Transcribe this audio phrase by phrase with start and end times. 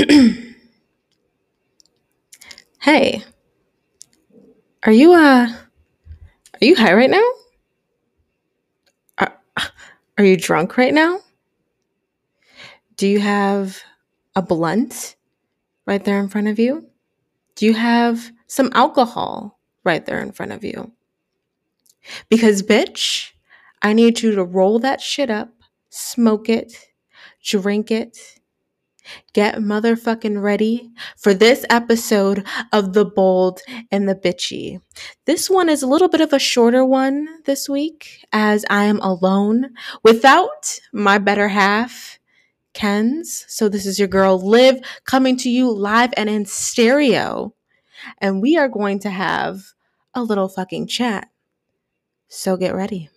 [2.80, 3.24] hey,
[4.82, 7.28] are you uh are you high right now?
[9.18, 9.34] Are,
[10.16, 11.20] are you drunk right now?
[12.96, 13.82] Do you have
[14.34, 15.16] a blunt
[15.86, 16.86] right there in front of you?
[17.56, 20.92] Do you have some alcohol right there in front of you?
[22.30, 23.32] Because bitch,
[23.82, 25.50] I need you to roll that shit up,
[25.90, 26.88] smoke it,
[27.44, 28.39] drink it,
[29.32, 34.80] Get motherfucking ready for this episode of The Bold and the Bitchy.
[35.26, 39.00] This one is a little bit of a shorter one this week as I am
[39.00, 42.18] alone without my better half,
[42.74, 43.44] Kenz.
[43.48, 47.54] So this is your girl Liv coming to you live and in stereo.
[48.18, 49.60] And we are going to have
[50.14, 51.28] a little fucking chat.
[52.28, 53.10] So get ready.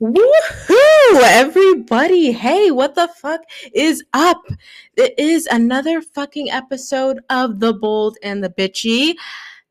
[0.00, 2.30] Woohoo, everybody.
[2.30, 3.40] Hey, what the fuck
[3.72, 4.42] is up?
[4.94, 9.14] It is another fucking episode of The Bold and the Bitchy.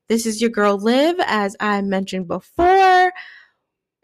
[0.07, 3.13] This is your girl Liv, as I mentioned before.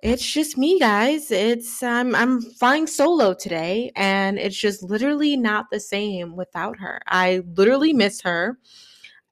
[0.04, 1.32] It's just me, guys.
[1.32, 7.02] It's um, I'm flying solo today, and it's just literally not the same without her.
[7.08, 8.60] I literally miss her,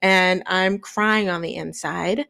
[0.01, 2.25] and I'm crying on the inside.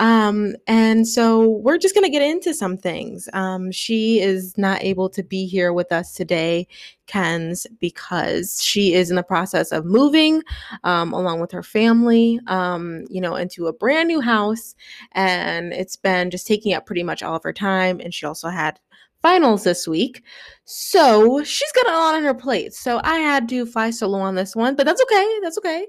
[0.00, 3.28] Um, and so we're just going to get into some things.
[3.34, 6.66] Um, she is not able to be here with us today,
[7.06, 10.42] Kenz, because she is in the process of moving
[10.84, 14.74] um, along with her family, um, you know, into a brand new house.
[15.12, 18.00] And it's been just taking up pretty much all of her time.
[18.00, 18.80] And she also had
[19.20, 20.24] finals this week.
[20.64, 22.72] So she's got a lot on her plate.
[22.72, 25.38] So I had to fly solo on this one, but that's okay.
[25.42, 25.86] That's okay.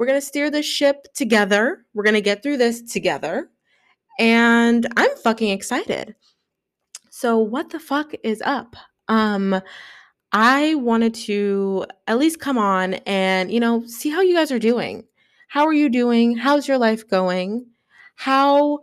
[0.00, 1.84] We're going to steer the ship together.
[1.92, 3.50] We're going to get through this together.
[4.18, 6.14] And I'm fucking excited.
[7.10, 8.76] So, what the fuck is up?
[9.08, 9.60] Um,
[10.32, 14.58] I wanted to at least come on and, you know, see how you guys are
[14.58, 15.04] doing.
[15.48, 16.34] How are you doing?
[16.34, 17.66] How's your life going?
[18.14, 18.78] How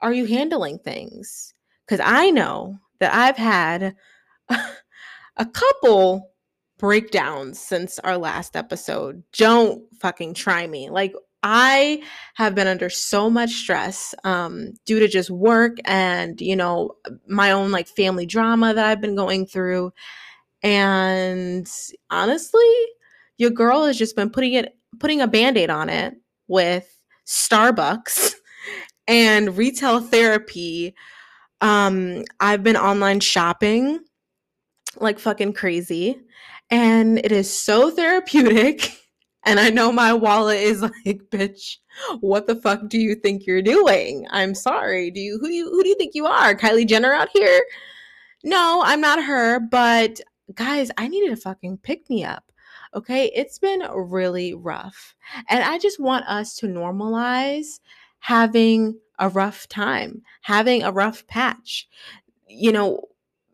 [0.00, 1.52] are you handling things?
[1.86, 3.94] Because I know that I've had
[4.48, 6.30] a couple
[6.78, 9.22] breakdowns since our last episode.
[9.32, 10.90] Don't fucking try me.
[10.90, 12.02] Like, I
[12.36, 16.92] have been under so much stress um, due to just work and, you know,
[17.28, 19.92] my own like family drama that I've been going through.
[20.62, 21.70] And
[22.10, 22.74] honestly,
[23.36, 26.14] your girl has just been putting it, putting a band aid on it
[26.48, 28.36] with Starbucks
[29.06, 30.94] and retail therapy.
[31.60, 34.00] Um, I've been online shopping
[34.96, 36.20] like fucking crazy
[36.70, 38.90] and it is so therapeutic.
[39.46, 41.76] And I know my wallet is like, bitch,
[42.20, 44.26] what the fuck do you think you're doing?
[44.30, 45.10] I'm sorry.
[45.10, 46.54] Do you who do you who do you think you are?
[46.54, 47.62] Kylie Jenner out here?
[48.42, 50.20] No, I'm not her, but
[50.54, 52.52] guys, I needed a fucking pick me up.
[52.94, 53.30] Okay?
[53.34, 55.14] It's been really rough.
[55.48, 57.80] And I just want us to normalize
[58.20, 61.88] having a rough time, having a rough patch.
[62.48, 63.08] You know,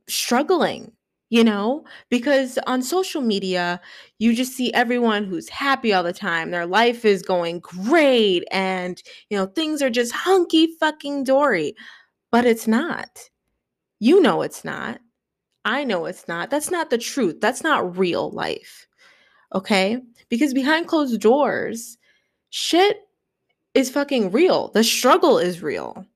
[0.08, 0.92] struggling
[1.30, 3.80] you know because on social media
[4.18, 9.02] you just see everyone who's happy all the time their life is going great and
[9.30, 11.74] you know things are just hunky fucking dory
[12.32, 13.30] but it's not.
[14.00, 15.00] You know it's not.
[15.64, 16.50] I know it's not.
[16.50, 17.40] That's not the truth.
[17.40, 18.86] That's not real life
[19.54, 19.98] okay?
[20.28, 21.98] Because behind closed doors
[22.50, 22.98] shit
[23.74, 24.70] is fucking real.
[24.72, 26.06] The struggle is real.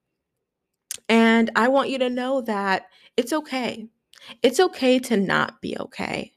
[1.09, 2.87] And i want you to know that
[3.17, 3.87] it's okay
[4.41, 6.31] it's okay to not be okay.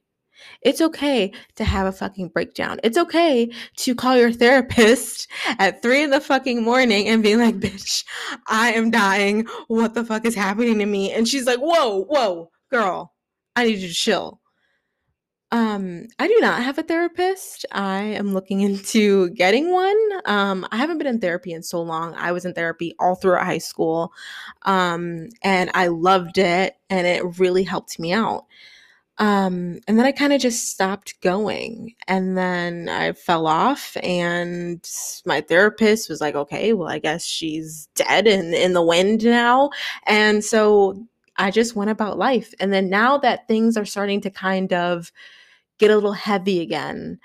[0.63, 2.79] It's okay to have a fucking breakdown.
[2.83, 5.29] It's okay to call your therapist
[5.59, 8.05] at three in the fucking morning and be like, bitch,
[8.47, 9.47] I am dying.
[9.69, 11.13] What the fuck is happening to me?
[11.13, 13.13] And she's like, whoa, whoa, girl,
[13.57, 14.41] I need you to chill.
[15.51, 17.65] Um, I do not have a therapist.
[17.73, 19.99] I am looking into getting one.
[20.27, 22.15] Um, I haven't been in therapy in so long.
[22.15, 24.13] I was in therapy all throughout high school.
[24.63, 28.47] Um, and I loved it and it really helped me out.
[29.21, 31.95] Um, and then I kind of just stopped going.
[32.07, 34.87] And then I fell off and
[35.27, 39.71] my therapist was like, okay, well, I guess she's dead and in the wind now.
[40.07, 41.05] And so
[41.37, 42.55] I just went about life.
[42.61, 45.11] And then now that things are starting to kind of
[45.79, 47.19] get a little heavy again,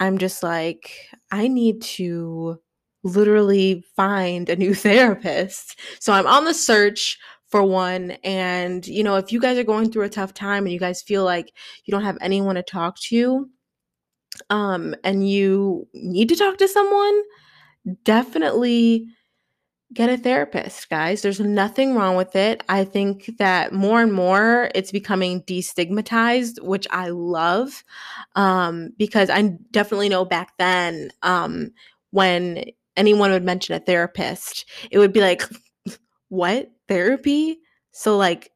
[0.00, 0.92] I'm just like,
[1.30, 2.60] I need to
[3.02, 5.78] literally find a new therapist.
[6.00, 7.18] So I'm on the search
[7.48, 8.12] for one.
[8.24, 11.02] And, you know, if you guys are going through a tough time and you guys
[11.02, 11.52] feel like
[11.84, 13.48] you don't have anyone to talk to,
[14.50, 17.22] um, and you need to talk to someone,
[18.04, 19.06] definitely
[19.94, 21.22] get a therapist, guys.
[21.22, 22.62] There's nothing wrong with it.
[22.68, 27.84] I think that more and more it's becoming destigmatized, which I love
[28.34, 31.70] um, because I definitely know back then um,
[32.10, 32.64] when
[32.96, 35.42] anyone would mention a therapist, it would be like,
[36.28, 36.70] what?
[36.88, 37.58] Therapy?
[37.92, 38.50] So, like,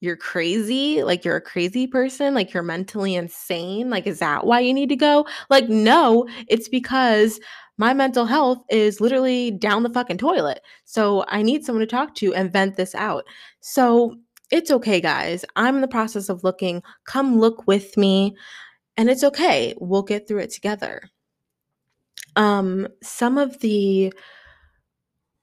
[0.00, 1.02] you're crazy?
[1.02, 2.34] Like, you're a crazy person?
[2.34, 3.90] Like, you're mentally insane?
[3.90, 5.26] Like, is that why you need to go?
[5.50, 7.40] Like, no, it's because
[7.78, 10.60] my mental health is literally down the fucking toilet.
[10.84, 13.24] So I need someone to talk to and vent this out.
[13.60, 14.16] So
[14.50, 15.44] it's okay, guys.
[15.56, 16.82] I'm in the process of looking.
[17.04, 18.36] Come look with me.
[18.96, 19.74] And it's okay.
[19.78, 21.02] We'll get through it together.
[22.34, 24.12] Um, some of the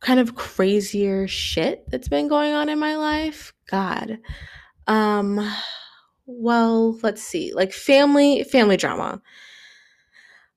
[0.01, 3.53] kind of crazier shit that's been going on in my life.
[3.69, 4.19] God.
[4.87, 5.39] Um,
[6.25, 7.53] well, let's see.
[7.53, 9.21] Like family family drama.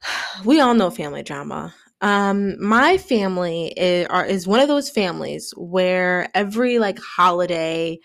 [0.44, 1.74] We all know family drama.
[2.00, 7.98] Um, my family is, are, is one of those families where every like holiday,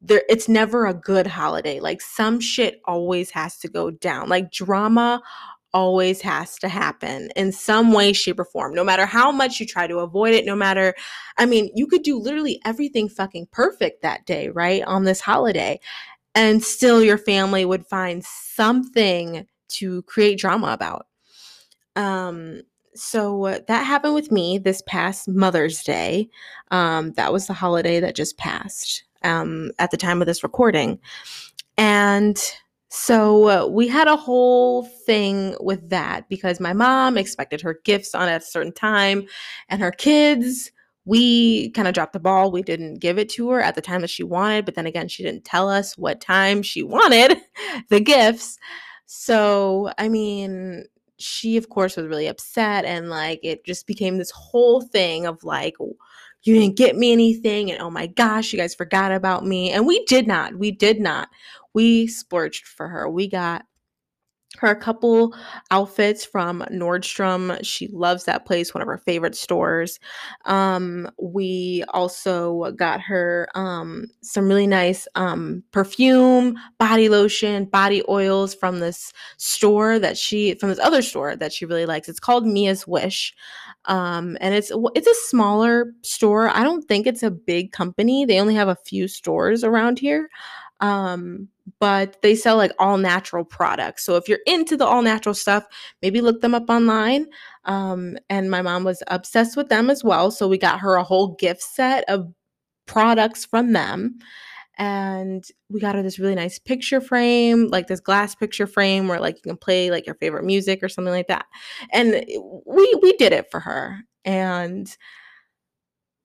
[0.00, 1.80] there it's never a good holiday.
[1.80, 4.28] Like some shit always has to go down.
[4.28, 5.22] Like drama
[5.74, 8.72] always has to happen in some way, shape, or form.
[8.72, 10.94] No matter how much you try to avoid it, no matter,
[11.36, 14.82] I mean, you could do literally everything fucking perfect that day, right?
[14.84, 15.80] On this holiday.
[16.34, 21.06] And still your family would find something to create drama about.
[21.96, 22.62] Um,
[22.94, 26.28] so that happened with me this past Mother's Day.
[26.70, 30.98] Um, that was the holiday that just passed um, at the time of this recording.
[31.76, 32.40] And
[32.88, 38.14] so uh, we had a whole thing with that because my mom expected her gifts
[38.14, 39.26] on a certain time,
[39.68, 40.70] and her kids,
[41.04, 42.50] we kind of dropped the ball.
[42.50, 45.08] We didn't give it to her at the time that she wanted, but then again,
[45.08, 47.36] she didn't tell us what time she wanted
[47.90, 48.58] the gifts.
[49.04, 50.84] So, I mean,
[51.18, 55.42] she of course was really upset and like it just became this whole thing of
[55.44, 55.74] like
[56.42, 59.86] you didn't get me anything and oh my gosh you guys forgot about me and
[59.86, 61.28] we did not we did not.
[61.74, 63.06] We splurged for her.
[63.08, 63.66] We got
[64.58, 65.34] her a couple
[65.70, 67.58] outfits from Nordstrom.
[67.64, 69.98] She loves that place, one of her favorite stores.
[70.44, 78.54] Um, we also got her um, some really nice um, perfume, body lotion, body oils
[78.54, 82.08] from this store that she from this other store that she really likes.
[82.08, 83.34] It's called Mia's Wish.
[83.86, 86.48] Um, and it's it's a smaller store.
[86.48, 88.24] I don't think it's a big company.
[88.24, 90.28] They only have a few stores around here.
[90.80, 91.48] Um,
[91.80, 94.04] but they sell like all natural products.
[94.04, 95.64] So if you're into the all natural stuff,
[96.02, 97.26] maybe look them up online.
[97.64, 100.30] Um, and my mom was obsessed with them as well.
[100.30, 102.32] So we got her a whole gift set of
[102.86, 104.18] products from them.
[104.78, 109.20] And we got her this really nice picture frame, like this glass picture frame where
[109.20, 111.46] like you can play like your favorite music or something like that.
[111.92, 112.24] And
[112.66, 114.00] we we did it for her.
[114.24, 114.94] And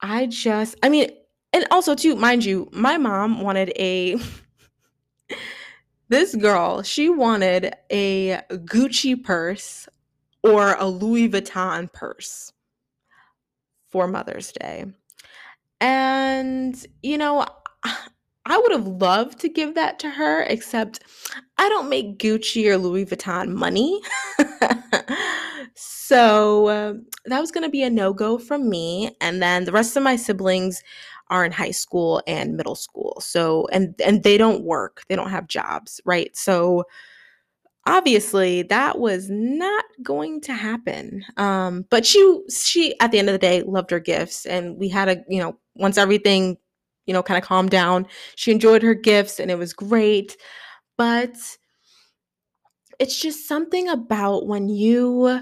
[0.02, 1.12] I just I mean,
[1.54, 4.18] and also too, mind you, my mom wanted a
[6.10, 9.88] this girl, she wanted a Gucci purse
[10.44, 12.52] or a Louis Vuitton purse
[13.90, 14.86] for Mother's Day.
[15.80, 17.46] And, you know,
[18.46, 21.00] I would have loved to give that to her, except
[21.58, 24.02] I don't make Gucci or Louis Vuitton money.
[25.76, 26.94] so uh,
[27.26, 29.16] that was going to be a no go from me.
[29.22, 30.84] And then the rest of my siblings
[31.32, 33.18] are in high school and middle school.
[33.22, 35.04] So and and they don't work.
[35.10, 36.36] They don't have jobs, right?
[36.38, 36.86] So
[37.88, 41.24] obviously that was not going to happen.
[41.38, 44.88] Um but she she at the end of the day loved her gifts and we
[44.90, 46.58] had a, you know, once everything,
[47.08, 50.38] you know, kind of calmed down, she enjoyed her gifts and it was great.
[50.98, 51.36] But
[53.00, 55.42] it's just something about when you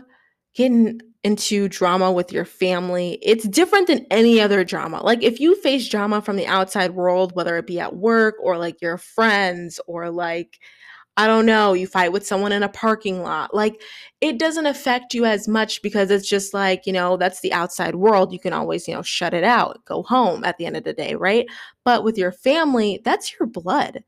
[0.55, 5.03] get in into drama with your family, it's different than any other drama.
[5.03, 8.57] Like if you face drama from the outside world, whether it be at work or
[8.57, 10.59] like your friends or like
[11.17, 13.53] I don't know, you fight with someone in a parking lot.
[13.53, 13.81] Like
[14.21, 17.95] it doesn't affect you as much because it's just like, you know, that's the outside
[17.95, 18.31] world.
[18.31, 20.93] You can always, you know, shut it out, go home at the end of the
[20.93, 21.45] day, right?
[21.83, 24.01] But with your family, that's your blood.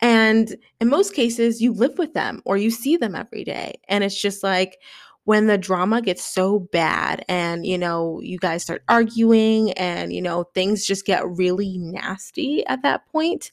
[0.00, 3.80] And in most cases, you live with them or you see them every day.
[3.88, 4.78] And it's just like,
[5.26, 10.22] when the drama gets so bad and you know you guys start arguing and you
[10.22, 13.50] know things just get really nasty at that point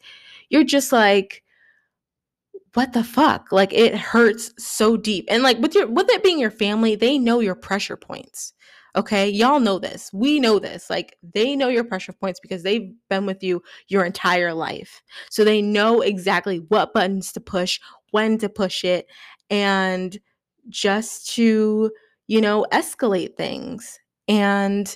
[0.49, 1.43] you're just like
[2.75, 3.51] what the fuck?
[3.51, 7.17] Like it hurts so deep and like with your with it being your family they
[7.17, 8.53] know your pressure points
[8.95, 9.27] okay?
[9.27, 13.25] Y'all know this we know this like they know your pressure points because they've been
[13.25, 17.79] with you your entire life so they know exactly what buttons to push
[18.11, 19.07] when to push it
[19.49, 20.19] and
[20.69, 21.91] just to,
[22.27, 23.99] you know, escalate things.
[24.27, 24.95] And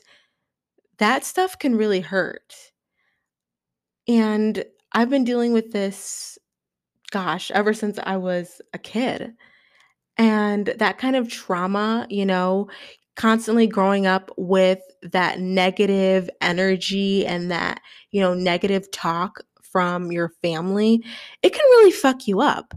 [0.97, 2.53] that stuff can really hurt.
[4.07, 6.37] And I've been dealing with this,
[7.11, 9.33] gosh, ever since I was a kid.
[10.17, 12.69] And that kind of trauma, you know,
[13.15, 17.81] constantly growing up with that negative energy and that,
[18.11, 21.03] you know, negative talk from your family,
[21.43, 22.73] it can really fuck you up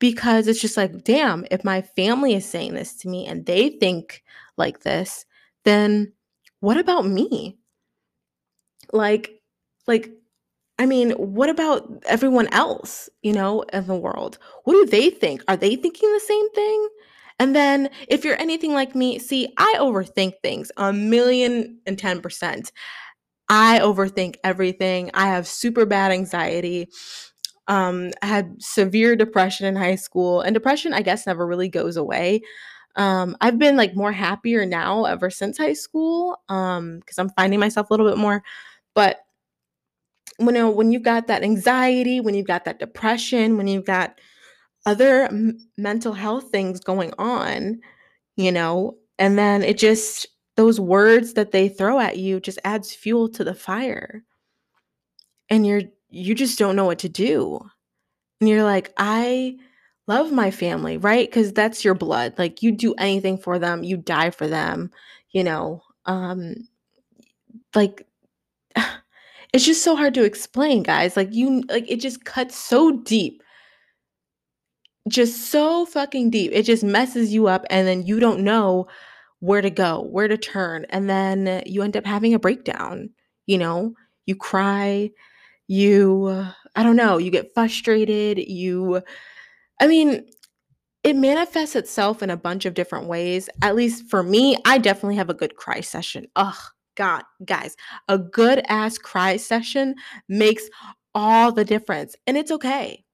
[0.00, 3.68] because it's just like, damn, if my family is saying this to me and they
[3.68, 4.24] think
[4.56, 5.24] like this,
[5.64, 6.12] then
[6.58, 7.58] what about me?
[8.92, 9.40] Like,
[9.86, 10.10] like,
[10.78, 14.38] I mean, what about everyone else, you know, in the world?
[14.64, 15.44] What do they think?
[15.46, 16.88] Are they thinking the same thing?
[17.38, 22.20] And then if you're anything like me, see, I overthink things a million and ten
[22.20, 22.72] percent.
[23.48, 25.10] I overthink everything.
[25.12, 26.88] I have super bad anxiety.
[27.70, 31.96] Um, I had severe depression in high school, and depression, I guess, never really goes
[31.96, 32.42] away.
[32.96, 37.60] Um, I've been like more happier now ever since high school um, because I'm finding
[37.60, 38.42] myself a little bit more.
[38.94, 39.20] But
[40.40, 44.18] you know, when you've got that anxiety, when you've got that depression, when you've got
[44.84, 47.78] other m- mental health things going on,
[48.36, 52.92] you know, and then it just those words that they throw at you just adds
[52.92, 54.24] fuel to the fire.
[55.48, 57.60] And you're you just don't know what to do.
[58.40, 59.56] And you're like, I
[60.06, 61.28] love my family, right?
[61.28, 62.34] Because that's your blood.
[62.38, 64.90] Like you do anything for them, you die for them,
[65.30, 65.82] you know.
[66.06, 66.54] Um
[67.74, 68.06] like
[69.52, 71.16] it's just so hard to explain, guys.
[71.16, 73.42] Like you like it just cuts so deep.
[75.08, 76.52] Just so fucking deep.
[76.52, 78.86] It just messes you up and then you don't know
[79.40, 83.10] where to go, where to turn, and then you end up having a breakdown,
[83.46, 83.94] you know?
[84.26, 85.10] You cry,
[85.70, 89.02] you uh, I don't know, you get frustrated, you
[89.80, 90.26] I mean,
[91.04, 93.48] it manifests itself in a bunch of different ways.
[93.62, 96.26] At least for me, I definitely have a good cry session.
[96.34, 96.56] Ugh,
[96.96, 97.76] God, guys,
[98.08, 99.94] a good ass cry session
[100.28, 100.68] makes
[101.14, 102.16] all the difference.
[102.26, 103.04] And it's okay.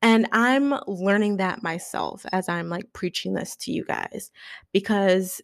[0.00, 4.30] And I'm learning that myself as I'm like preaching this to you guys
[4.72, 5.42] because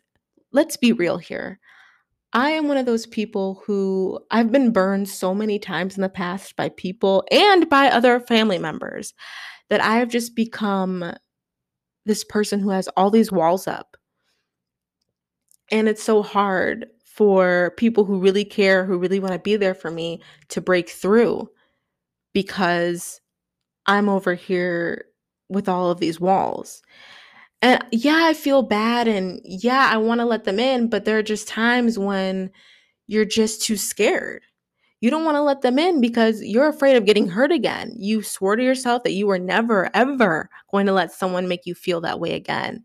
[0.52, 1.58] let's be real here.
[2.32, 6.08] I am one of those people who I've been burned so many times in the
[6.08, 9.14] past by people and by other family members
[9.70, 11.12] that I have just become
[12.04, 13.96] this person who has all these walls up.
[15.70, 19.74] And it's so hard for people who really care, who really want to be there
[19.74, 21.48] for me to break through
[22.32, 23.20] because
[23.86, 25.06] I'm over here
[25.48, 26.82] with all of these walls.
[27.66, 31.18] And yeah, I feel bad and yeah, I want to let them in, but there
[31.18, 32.52] are just times when
[33.08, 34.44] you're just too scared.
[35.00, 37.92] You don't want to let them in because you're afraid of getting hurt again.
[37.96, 41.74] You swore to yourself that you were never, ever going to let someone make you
[41.74, 42.84] feel that way again.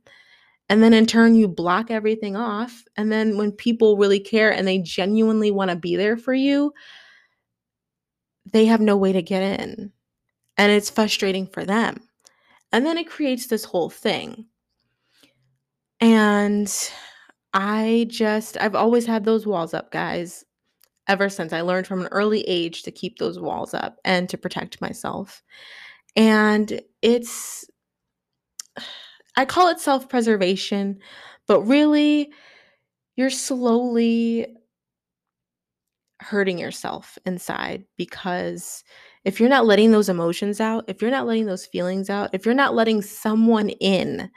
[0.68, 2.84] And then in turn, you block everything off.
[2.98, 6.74] And then when people really care and they genuinely want to be there for you,
[8.52, 9.92] they have no way to get in.
[10.58, 11.98] And it's frustrating for them.
[12.72, 14.48] And then it creates this whole thing.
[16.02, 16.74] And
[17.54, 20.44] I just, I've always had those walls up, guys,
[21.08, 24.38] ever since I learned from an early age to keep those walls up and to
[24.38, 25.44] protect myself.
[26.16, 27.66] And it's,
[29.36, 31.00] I call it self preservation,
[31.48, 32.32] but really,
[33.16, 34.48] you're slowly
[36.22, 38.84] hurting yourself inside because
[39.26, 42.46] if you're not letting those emotions out, if you're not letting those feelings out, if
[42.46, 44.30] you're not letting someone in,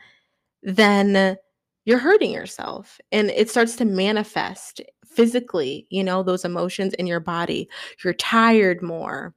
[0.62, 1.36] then
[1.84, 7.20] you're hurting yourself and it starts to manifest physically, you know, those emotions in your
[7.20, 7.68] body.
[8.02, 9.34] You're tired more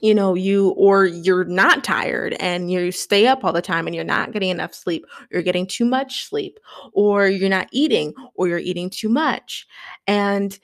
[0.00, 3.94] you know you or you're not tired and you stay up all the time and
[3.94, 6.58] you're not getting enough sleep you're getting too much sleep
[6.92, 9.66] or you're not eating or you're eating too much.
[10.06, 10.58] And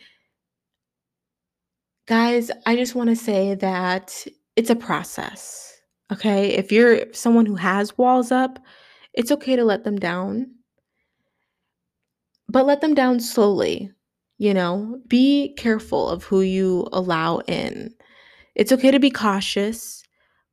[2.07, 5.71] guys i just want to say that it's a process
[6.13, 6.51] okay?
[6.51, 8.59] If you're someone who has walls up
[9.15, 10.51] it's okay to let them down
[12.55, 13.91] but let them down slowly
[14.39, 17.95] you know be careful of who you allow in
[18.55, 20.05] it's okay to be cautious,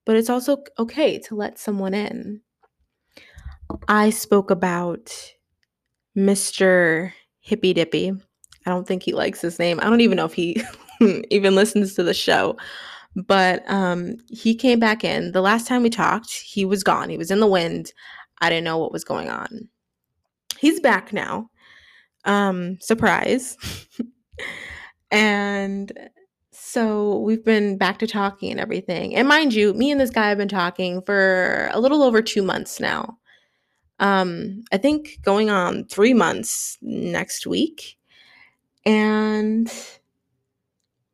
[0.05, 2.41] but it's also okay to let someone in.
[3.88, 5.13] I spoke about
[6.17, 7.13] Mr.
[7.39, 8.12] Hippy Dippy.
[8.65, 9.79] I don't think he likes his name.
[9.79, 10.62] I don't even know if he
[11.29, 12.58] even listens to the show.
[13.15, 15.31] But um, he came back in.
[15.31, 17.10] The last time we talked, he was gone.
[17.10, 17.93] He was in the wind.
[18.39, 19.70] I didn't know what was going on.
[20.58, 21.50] He's back now.
[22.25, 23.57] Um, surprise.
[25.11, 25.91] and
[26.51, 29.15] so we've been back to talking and everything.
[29.15, 32.43] And mind you, me and this guy have been talking for a little over two
[32.43, 33.17] months now.
[33.99, 37.97] Um, I think going on three months next week.
[38.85, 39.71] And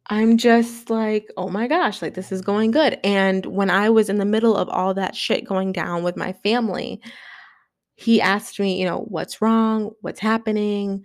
[0.09, 2.97] I'm just like, oh my gosh, like this is going good.
[3.03, 6.31] And when I was in the middle of all that shit going down with my
[6.31, 7.01] family,
[7.97, 9.91] he asked me, you know, what's wrong?
[10.01, 11.03] What's happening?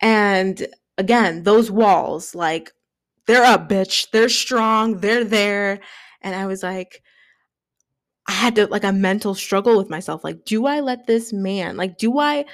[0.00, 0.66] And
[0.96, 2.70] again, those walls, like,
[3.26, 4.10] they're up, bitch.
[4.12, 5.00] They're strong.
[5.00, 5.80] They're there.
[6.22, 7.02] And I was like,
[8.28, 10.22] I had to like a mental struggle with myself.
[10.22, 12.44] Like, do I let this man, like, do I,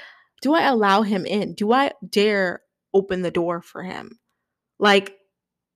[0.41, 1.53] do I allow him in?
[1.53, 2.61] Do I dare
[2.93, 4.19] open the door for him?
[4.79, 5.15] Like,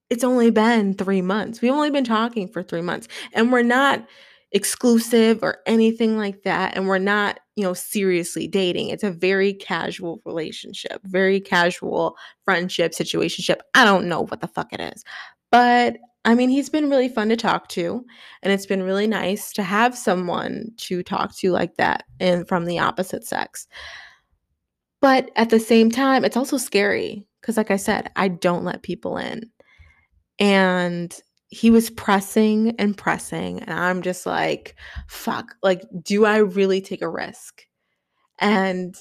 [0.08, 1.62] it's only been three months.
[1.62, 4.04] We've only been talking for three months, and we're not
[4.52, 6.76] exclusive or anything like that.
[6.76, 8.88] And we're not, you know, seriously dating.
[8.88, 13.58] It's a very casual relationship, very casual friendship, situationship.
[13.74, 15.04] I don't know what the fuck it is.
[15.50, 18.04] But I mean, he's been really fun to talk to,
[18.42, 22.66] and it's been really nice to have someone to talk to like that and from
[22.66, 23.66] the opposite sex.
[25.00, 28.82] But at the same time, it's also scary because, like I said, I don't let
[28.82, 29.50] people in.
[30.38, 31.18] And
[31.50, 33.60] he was pressing and pressing.
[33.60, 34.76] And I'm just like,
[35.08, 37.62] fuck, like, do I really take a risk?
[38.38, 38.96] And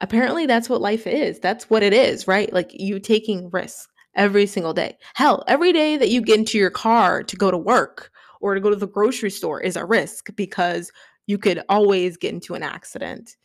[0.00, 1.40] apparently that's what life is.
[1.40, 2.52] That's what it is, right?
[2.52, 4.96] Like, you taking risks every single day.
[5.14, 8.60] Hell, every day that you get into your car to go to work or to
[8.60, 10.92] go to the grocery store is a risk because
[11.26, 13.36] you could always get into an accident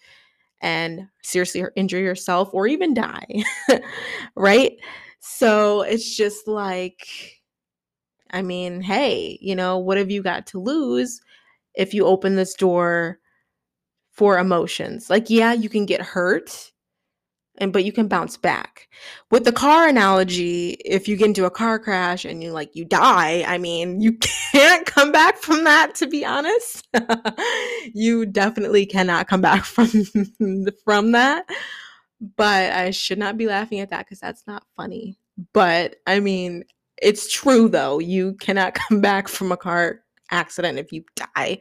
[0.62, 3.44] and seriously injure yourself or even die,
[4.36, 4.74] right?
[5.20, 7.41] So it's just like,
[8.32, 11.22] I mean, hey, you know, what have you got to lose
[11.76, 13.20] if you open this door
[14.12, 15.10] for emotions?
[15.10, 16.72] Like, yeah, you can get hurt
[17.58, 18.90] and but you can bounce back.
[19.30, 22.86] With the car analogy, if you get into a car crash and you like you
[22.86, 24.14] die, I mean, you
[24.52, 26.88] can't come back from that to be honest.
[27.94, 29.88] you definitely cannot come back from
[30.84, 31.46] from that.
[32.36, 35.18] But I should not be laughing at that cuz that's not funny.
[35.54, 36.66] But I mean,
[37.02, 38.00] it's true though.
[38.00, 41.04] You cannot come back from a car accident if you
[41.36, 41.60] die.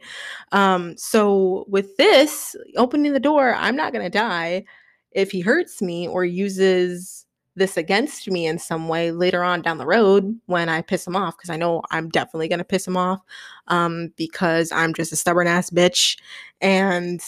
[0.51, 4.63] Um, so with this opening the door, I'm not going to die
[5.11, 9.77] if he hurts me or uses this against me in some way later on down
[9.77, 12.87] the road when I piss him off, because I know I'm definitely going to piss
[12.87, 13.19] him off
[13.67, 16.17] um, because I'm just a stubborn ass bitch
[16.61, 17.21] and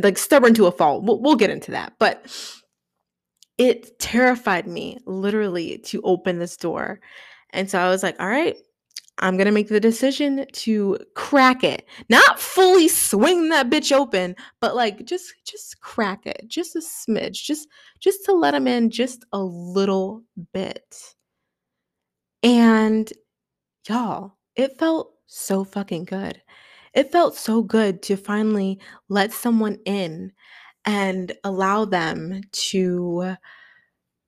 [0.00, 1.02] like stubborn to a fault.
[1.02, 1.94] We'll, we'll get into that.
[1.98, 2.26] But
[3.58, 7.00] it terrified me literally to open this door.
[7.50, 8.56] And so I was like, all right,
[9.18, 11.86] I'm going to make the decision to crack it.
[12.10, 16.44] Not fully swing that bitch open, but like just just crack it.
[16.48, 17.44] Just a smidge.
[17.44, 21.14] Just just to let him in just a little bit.
[22.42, 23.10] And
[23.88, 26.42] y'all, it felt so fucking good.
[26.92, 30.32] It felt so good to finally let someone in
[30.86, 33.36] and allow them to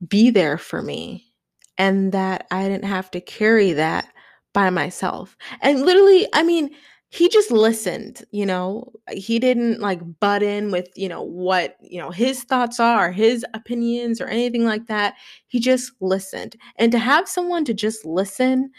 [0.07, 1.33] be there for me
[1.79, 4.12] and that I didn't have to carry that
[4.53, 5.37] by myself.
[5.61, 6.71] And literally, I mean,
[7.11, 8.92] he just listened, you know.
[9.11, 13.47] He didn't like butt in with, you know, what, you know, his thoughts are, his
[13.55, 15.14] opinions or anything like that.
[15.47, 16.57] He just listened.
[16.77, 18.71] And to have someone to just listen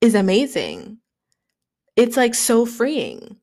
[0.00, 0.98] is amazing.
[1.94, 3.36] It's like so freeing.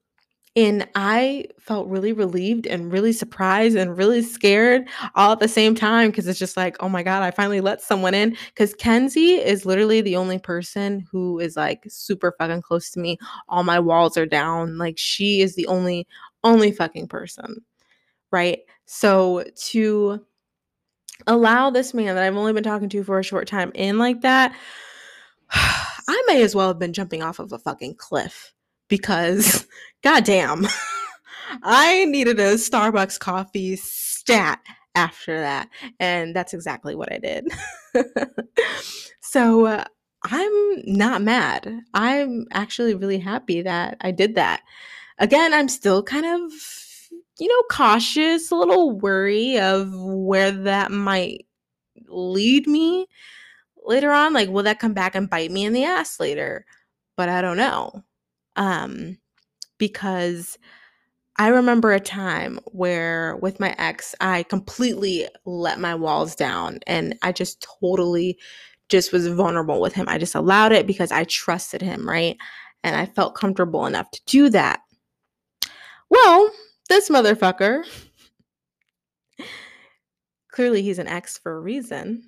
[0.55, 5.75] And I felt really relieved and really surprised and really scared all at the same
[5.75, 8.35] time because it's just like, oh my God, I finally let someone in.
[8.47, 13.17] Because Kenzie is literally the only person who is like super fucking close to me.
[13.47, 14.77] All my walls are down.
[14.79, 16.07] Like she is the only,
[16.43, 17.63] only fucking person.
[18.31, 18.59] Right.
[18.85, 20.25] So to
[21.27, 24.21] allow this man that I've only been talking to for a short time in like
[24.21, 24.55] that,
[25.51, 28.53] I may as well have been jumping off of a fucking cliff
[28.89, 29.65] because
[30.03, 30.67] goddamn,
[31.63, 34.59] I needed a Starbucks coffee stat
[34.95, 35.69] after that.
[35.99, 37.47] And that's exactly what I did.
[39.21, 39.85] so uh,
[40.23, 40.51] I'm
[40.85, 41.81] not mad.
[41.93, 44.61] I'm actually really happy that I did that.
[45.17, 46.51] Again, I'm still kind of,
[47.39, 51.45] you know, cautious, a little worry of where that might
[52.07, 53.07] lead me
[53.85, 54.33] later on.
[54.33, 56.65] Like, will that come back and bite me in the ass later?
[57.17, 58.03] But I don't know
[58.59, 59.17] um,
[59.79, 60.59] because
[61.37, 67.17] I remember a time where with my ex, I completely let my walls down and
[67.23, 68.37] I just totally
[68.89, 70.07] just was vulnerable with him.
[70.09, 72.35] I just allowed it because I trusted him, right?
[72.83, 74.81] And I felt comfortable enough to do that.
[76.09, 76.51] Well,
[76.89, 77.85] this motherfucker,
[80.51, 82.23] clearly he's an ex for a reason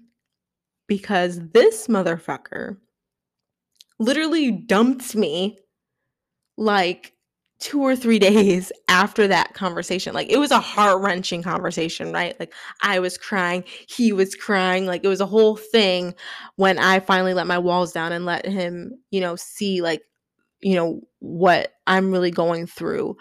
[0.87, 2.77] because this motherfucker
[3.99, 5.57] literally dumped me
[6.61, 7.13] like
[7.59, 10.13] two or three days after that conversation.
[10.13, 12.39] Like it was a heart wrenching conversation, right?
[12.39, 14.85] Like I was crying, he was crying.
[14.85, 16.13] Like it was a whole thing
[16.55, 20.01] when I finally let my walls down and let him, you know, see like,
[20.61, 23.17] you know, what I'm really going through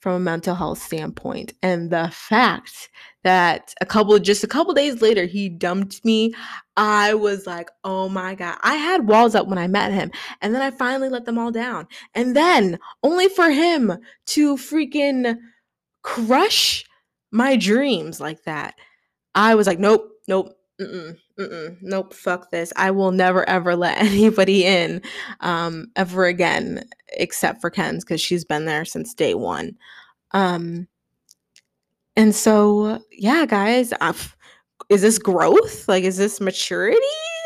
[0.00, 1.54] from a mental health standpoint.
[1.62, 2.88] And the fact
[3.24, 6.34] that a couple just a couple days later he dumped me,
[6.76, 10.54] I was like, "Oh my god." I had walls up when I met him, and
[10.54, 11.88] then I finally let them all down.
[12.14, 13.92] And then only for him
[14.28, 15.38] to freaking
[16.02, 16.84] crush
[17.32, 18.74] my dreams like that.
[19.34, 22.72] I was like, "Nope, nope, Mm-mm, mm-mm, nope, fuck this.
[22.76, 25.02] I will never ever let anybody in
[25.40, 29.76] um, ever again, except for Kenz because she's been there since day one.
[30.32, 30.88] Um,
[32.16, 34.12] and so, yeah, guys, uh,
[34.88, 35.86] is this growth?
[35.88, 36.98] Like, is this maturity?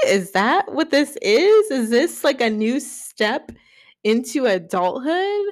[0.06, 1.70] Is that what this is?
[1.70, 3.52] Is this like a new step
[4.04, 5.46] into adulthood?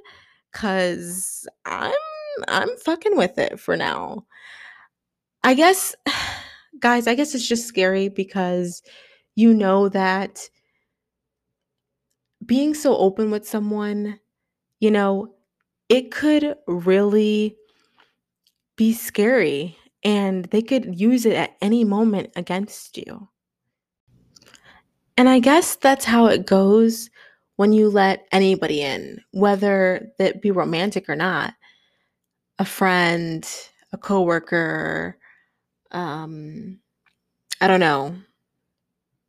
[0.53, 1.92] Cause I'm
[2.48, 4.24] I'm fucking with it for now.
[5.44, 5.94] I guess
[6.81, 8.83] guys, I guess it's just scary because
[9.35, 10.49] you know that
[12.45, 14.19] being so open with someone,
[14.81, 15.35] you know,
[15.88, 17.57] it could really
[18.77, 23.29] be scary and they could use it at any moment against you.
[25.16, 27.11] And I guess that's how it goes
[27.57, 31.53] when you let anybody in, whether that be romantic or not.
[32.59, 33.47] A friend,
[33.93, 35.19] a coworker,
[35.92, 36.79] um,
[37.61, 38.16] I don't know,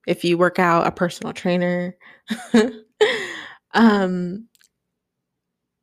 [0.08, 1.96] if you work out, a personal trainer.
[3.74, 4.48] um,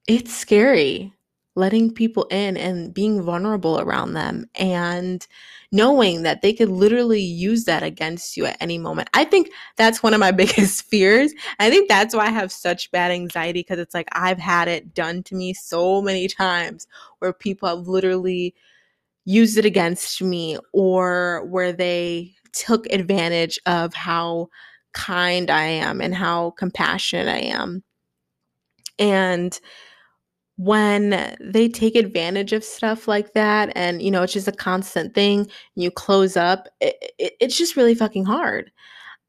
[0.06, 1.12] it's scary
[1.58, 5.26] letting people in and being vulnerable around them and
[5.72, 9.10] knowing that they could literally use that against you at any moment.
[9.12, 11.32] I think that's one of my biggest fears.
[11.58, 14.94] I think that's why I have such bad anxiety because it's like I've had it
[14.94, 16.86] done to me so many times
[17.18, 18.54] where people have literally
[19.28, 24.48] used it against me or where they took advantage of how
[24.94, 27.84] kind I am and how compassionate I am.
[28.98, 29.60] And
[30.56, 35.14] when they take advantage of stuff like that and you know it's just a constant
[35.14, 38.72] thing you close up it, it, it's just really fucking hard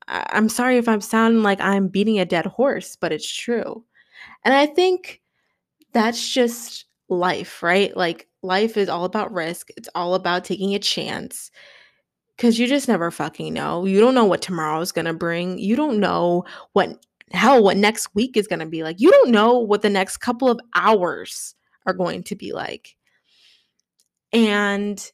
[0.08, 3.86] I, i'm sorry if i'm sounding like i'm beating a dead horse but it's true
[4.44, 5.22] and i think
[5.94, 10.80] that's just life right like life is all about risk it's all about taking a
[10.80, 11.52] chance
[12.38, 15.58] because you just never fucking know you don't know what tomorrow is going to bring
[15.58, 19.00] you don't know what hell what next week is going to be like.
[19.00, 22.96] You don't know what the next couple of hours are going to be like.
[24.32, 25.12] And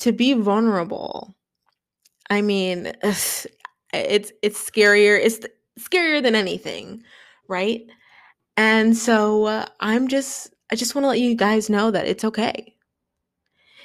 [0.00, 1.34] to be vulnerable,
[2.30, 3.46] I mean, it's
[3.92, 5.18] it's scarier.
[5.20, 5.40] It's
[5.78, 7.02] scarier than anything,
[7.48, 7.82] right?
[8.58, 12.24] And so uh, I'm just I just want to let you guys know that it's
[12.24, 12.74] okay.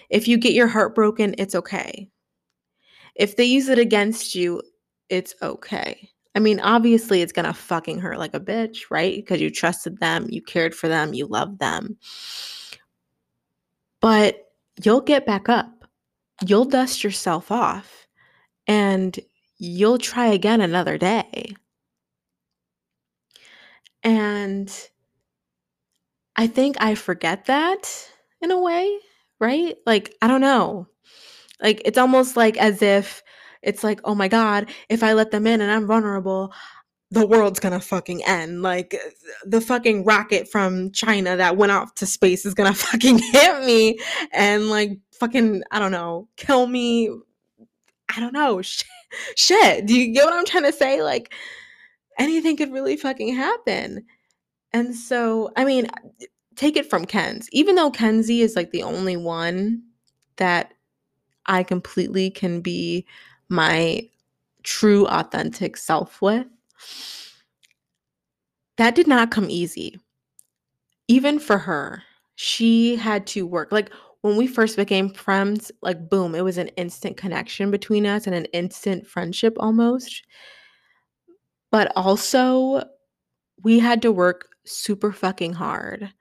[0.10, 2.10] If you get your heart broken, it's okay.
[3.16, 4.64] If they use it against you,
[5.10, 6.10] it's okay.
[6.34, 9.16] I mean, obviously, it's gonna fucking hurt like a bitch, right?
[9.16, 11.96] Because you trusted them, you cared for them, you loved them.
[14.02, 14.48] But
[14.84, 15.86] you'll get back up,
[16.48, 18.08] you'll dust yourself off,
[18.66, 19.20] and
[19.60, 21.54] you'll try again another day.
[24.04, 24.72] And
[26.36, 28.10] I think I forget that
[28.42, 29.00] in a way,
[29.40, 29.76] right?
[29.86, 30.88] Like, I don't know.
[31.62, 33.24] Like, it's almost like as if
[33.62, 36.54] it's like, oh my God, if I let them in and I'm vulnerable,
[37.12, 38.62] the world's gonna fucking end.
[38.64, 38.96] Like
[39.46, 44.00] the fucking rocket from China that went off to space is gonna fucking hit me
[44.34, 47.10] and like fucking, I don't know, kill me.
[48.16, 48.62] I don't know.
[48.62, 48.88] Shit.
[49.38, 49.86] Shit.
[49.86, 51.04] Do you get what I'm trying to say?
[51.04, 51.34] Like
[52.18, 54.06] anything could really fucking happen.
[54.72, 55.88] And so, I mean,
[56.22, 57.48] eh, take it from Kenz.
[57.52, 59.84] Even though Kenzie is like the only one
[60.38, 60.74] that
[61.46, 63.06] I completely can be
[63.50, 64.08] my
[64.64, 66.48] true authentic self with,
[68.78, 70.00] that did not come easy.
[71.08, 72.02] Even for her,
[72.36, 73.72] she had to work.
[73.72, 78.26] Like when we first became friends, like boom, it was an instant connection between us
[78.26, 80.24] and an instant friendship almost.
[81.74, 82.84] But also,
[83.64, 86.14] we had to work super fucking hard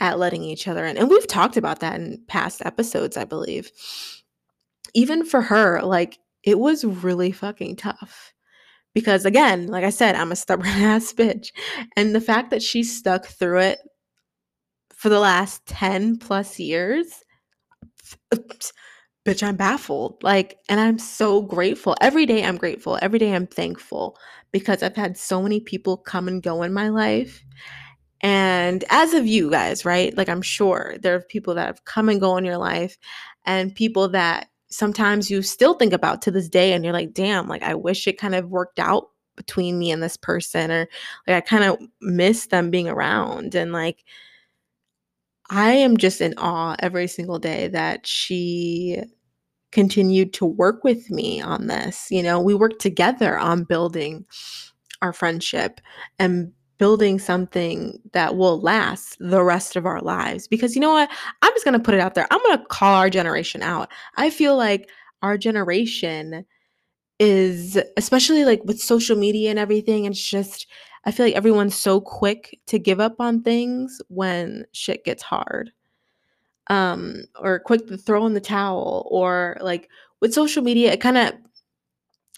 [0.00, 0.96] at letting each other in.
[0.96, 3.70] And we've talked about that in past episodes, I believe.
[4.94, 8.32] Even for her, like it was really fucking tough.
[8.94, 11.48] Because again, like I said, I'm a stubborn ass bitch.
[11.94, 13.80] And the fact that she stuck through it
[14.94, 17.08] for the last 10 plus years,
[18.32, 20.22] bitch, I'm baffled.
[20.22, 21.94] Like, and I'm so grateful.
[22.00, 22.98] Every day I'm grateful.
[23.02, 24.16] Every day I'm thankful
[24.52, 27.44] because I've had so many people come and go in my life.
[28.20, 30.16] And as of you guys, right?
[30.16, 32.98] Like, I'm sure there are people that have come and go in your life
[33.44, 37.48] and people that sometimes you still think about to this day and you're like, damn,
[37.48, 40.88] like, I wish it kind of worked out between me and this person, or
[41.26, 43.54] like, I kind of miss them being around.
[43.54, 44.04] And like,
[45.48, 49.00] I am just in awe every single day that she
[49.70, 52.10] continued to work with me on this.
[52.10, 54.24] You know, we worked together on building
[55.02, 55.80] our friendship
[56.18, 60.46] and building something that will last the rest of our lives.
[60.46, 61.10] Because you know what?
[61.42, 62.26] I'm just going to put it out there.
[62.30, 63.90] I'm going to call our generation out.
[64.16, 64.88] I feel like
[65.22, 66.46] our generation
[67.18, 70.68] is, especially like with social media and everything, it's just,
[71.04, 75.72] I feel like everyone's so quick to give up on things when shit gets hard.
[76.70, 79.88] Um, or quick to throw in the towel, or like
[80.20, 81.32] with social media, it kind of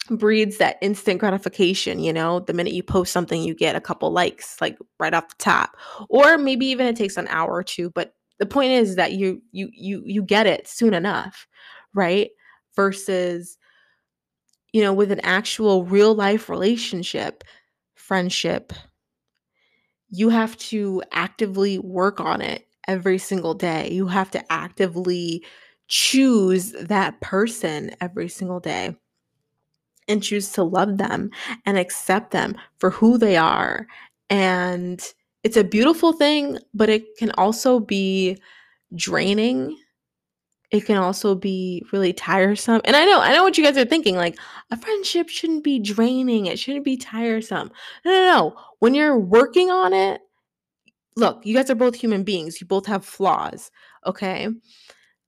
[0.09, 4.11] breeds that instant gratification, you know, the minute you post something, you get a couple
[4.11, 5.77] likes, like right off the top.
[6.09, 9.41] Or maybe even it takes an hour or two, but the point is that you
[9.51, 11.47] you you you get it soon enough,
[11.93, 12.31] right?
[12.75, 13.57] Versus
[14.73, 17.43] you know, with an actual real life relationship,
[17.95, 18.73] friendship,
[20.09, 23.89] you have to actively work on it every single day.
[23.91, 25.43] You have to actively
[25.87, 28.95] choose that person every single day
[30.07, 31.29] and choose to love them
[31.65, 33.87] and accept them for who they are.
[34.29, 35.01] And
[35.43, 38.37] it's a beautiful thing, but it can also be
[38.95, 39.77] draining.
[40.69, 42.81] It can also be really tiresome.
[42.85, 44.39] And I know, I know what you guys are thinking like,
[44.71, 47.71] a friendship shouldn't be draining, it shouldn't be tiresome.
[48.05, 48.55] No, no, no.
[48.79, 50.21] When you're working on it,
[51.15, 53.71] look, you guys are both human beings, you both have flaws,
[54.05, 54.47] okay?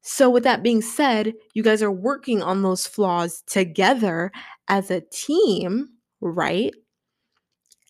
[0.02, 4.32] So, with that being said, you guys are working on those flaws together
[4.68, 6.74] as a team, right?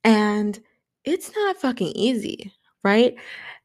[0.04, 0.60] And
[1.06, 2.54] it's not fucking easy,
[2.84, 3.16] right?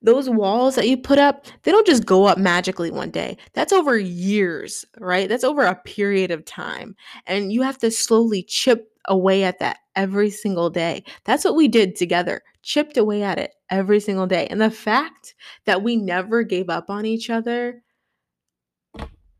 [0.00, 3.36] Those walls that you put up, they don't just go up magically one day.
[3.52, 5.28] That's over years, right?
[5.28, 6.94] That's over a period of time.
[7.26, 11.02] And you have to slowly chip away at that every single day.
[11.24, 14.46] That's what we did together, chipped away at it every single day.
[14.48, 17.82] And the fact that we never gave up on each other,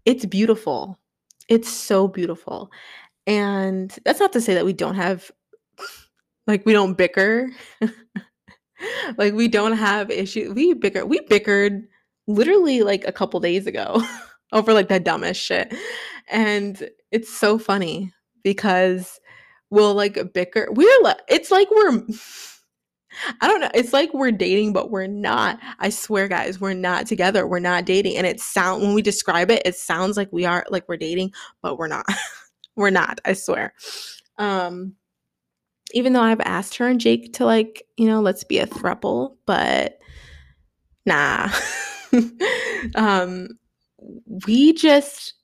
[0.07, 0.99] it's beautiful.
[1.47, 2.71] It's so beautiful.
[3.27, 5.31] And that's not to say that we don't have,
[6.47, 7.51] like, we don't bicker.
[9.19, 10.55] like, we don't have issues.
[10.55, 11.05] We bicker.
[11.05, 11.83] We bickered
[12.27, 14.03] literally like a couple days ago
[14.53, 15.75] over like the dumbest shit.
[16.31, 18.11] And it's so funny
[18.43, 19.21] because
[19.69, 20.69] we'll like bicker.
[20.71, 22.07] We're like, it's like we're,
[23.41, 23.71] I don't know.
[23.75, 25.59] It's like we're dating, but we're not.
[25.79, 27.47] I swear, guys, we're not together.
[27.47, 28.17] We're not dating.
[28.17, 31.33] And it sound when we describe it, it sounds like we are like we're dating,
[31.63, 32.07] but we're not.
[32.77, 33.75] we're not, I swear.
[34.39, 34.95] Um
[35.93, 39.37] even though I've asked her and Jake to like, you know, let's be a throuple,
[39.47, 39.99] but
[41.07, 41.51] nah.
[42.95, 43.49] um
[44.47, 45.35] we just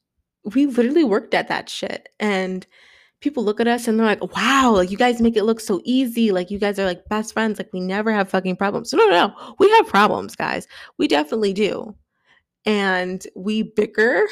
[0.44, 2.66] we literally worked at that shit and
[3.24, 5.80] people look at us and they're like, wow, like you guys make it look so
[5.82, 6.30] easy.
[6.30, 7.58] Like you guys are like best friends.
[7.58, 8.92] Like we never have fucking problems.
[8.92, 9.54] No, no, no.
[9.58, 10.68] We have problems, guys.
[10.98, 11.96] We definitely do.
[12.66, 14.28] And we bicker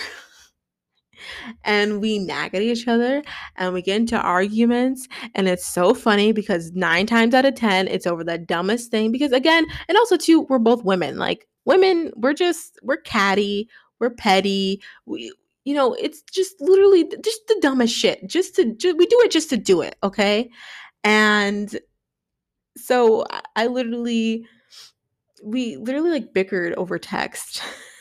[1.64, 3.22] and we nag at each other
[3.56, 7.86] and we get into arguments and it's so funny because nine times out of ten
[7.88, 12.10] it's over the dumbest thing because again and also too we're both women like women
[12.16, 13.68] we're just we're catty
[14.00, 15.32] we're petty we
[15.64, 19.30] you know it's just literally just the dumbest shit just to just, we do it
[19.30, 20.50] just to do it okay?
[21.04, 21.78] And
[22.76, 24.46] so I, I literally
[25.42, 27.62] we literally like bickered over text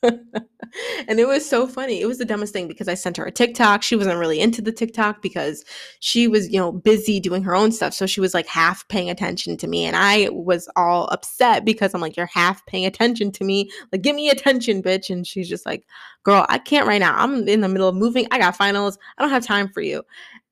[0.02, 2.00] and it was so funny.
[2.00, 3.82] It was the dumbest thing because I sent her a TikTok.
[3.82, 5.64] She wasn't really into the TikTok because
[6.00, 7.94] she was, you know, busy doing her own stuff.
[7.94, 9.84] So she was like half paying attention to me.
[9.84, 13.70] And I was all upset because I'm like, you're half paying attention to me.
[13.90, 15.10] Like, give me attention, bitch.
[15.10, 15.84] And she's just like,
[16.22, 17.16] girl, I can't right now.
[17.16, 18.26] I'm in the middle of moving.
[18.30, 18.98] I got finals.
[19.16, 20.04] I don't have time for you.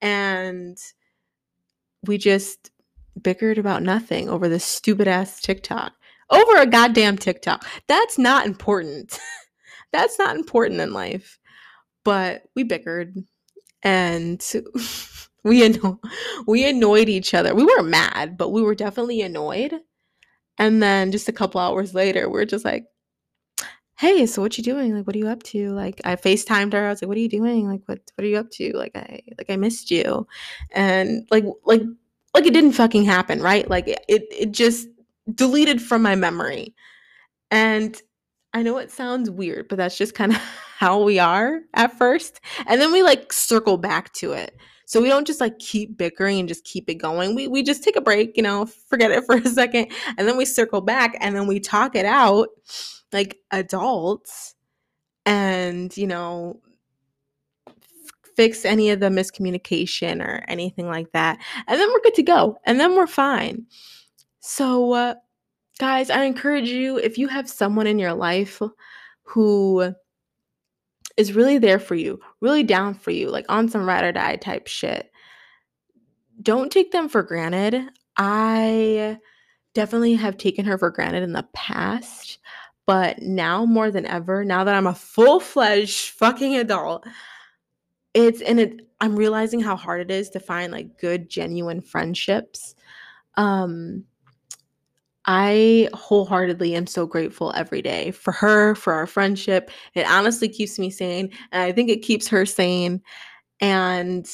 [0.03, 0.77] And
[2.05, 2.71] we just
[3.21, 5.93] bickered about nothing over this stupid ass TikTok
[6.31, 7.67] over a goddamn TikTok.
[7.89, 9.19] That's not important.
[9.93, 11.39] That's not important in life.
[12.05, 13.15] But we bickered
[13.83, 14.45] and
[15.45, 16.01] we anno-
[16.47, 17.55] we annoyed each other.
[17.55, 19.75] We weren't mad, but we were definitely annoyed.
[20.59, 22.87] And then just a couple hours later, we're just like,
[23.99, 24.95] "Hey, so what you doing?
[24.95, 26.87] Like, what are you up to?" Like, I Facetimed her.
[26.87, 27.69] I was like, "What are you doing?
[27.69, 28.73] Like, what what are you up to?
[28.77, 30.27] Like, I like I missed you,"
[30.73, 31.83] and like like
[32.35, 33.69] like it didn't fucking happen, right?
[33.69, 34.89] Like it it just
[35.35, 36.75] deleted from my memory.
[37.51, 38.01] And
[38.55, 40.39] I know it sounds weird, but that's just kind of
[40.79, 42.41] how we are at first.
[42.67, 44.57] And then we like circle back to it.
[44.87, 47.35] So we don't just like keep bickering and just keep it going.
[47.35, 50.37] We we just take a break, you know, forget it for a second, and then
[50.37, 52.49] we circle back and then we talk it out
[53.13, 54.55] like adults
[55.25, 56.61] and, you know,
[58.37, 61.39] fix any of the miscommunication or anything like that.
[61.67, 62.59] And then we're good to go.
[62.65, 63.67] And then we're fine.
[64.49, 65.15] So uh,
[65.81, 68.63] guys, I encourage you if you have someone in your life
[69.25, 69.93] who
[71.17, 74.37] is really there for you, really down for you, like on some ride or die
[74.37, 75.11] type shit.
[76.41, 77.91] Don't take them for granted.
[78.17, 79.19] I
[79.75, 82.39] definitely have taken her for granted in the past,
[82.87, 87.05] but now more than ever, now that I'm a full fledged fucking adult,
[88.15, 92.77] it's and it I'm realizing how hard it is to find like good, genuine friendships.
[93.35, 94.05] Um,
[95.27, 99.71] I wholeheartedly am so grateful every day for her, for our friendship.
[99.95, 101.31] It honestly keeps me sane.
[101.51, 103.03] And I think it keeps her sane.
[103.61, 104.29] And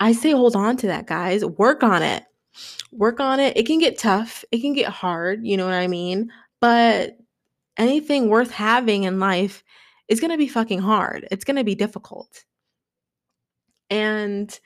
[0.00, 1.44] I say hold on to that, guys.
[1.44, 2.24] Work on it.
[2.90, 3.56] Work on it.
[3.56, 5.44] It can get tough, it can get hard.
[5.46, 6.30] You know what I mean?
[6.60, 7.18] But
[7.76, 9.62] anything worth having in life
[10.08, 11.28] is going to be fucking hard.
[11.30, 12.44] It's going to be difficult.
[13.90, 14.58] And,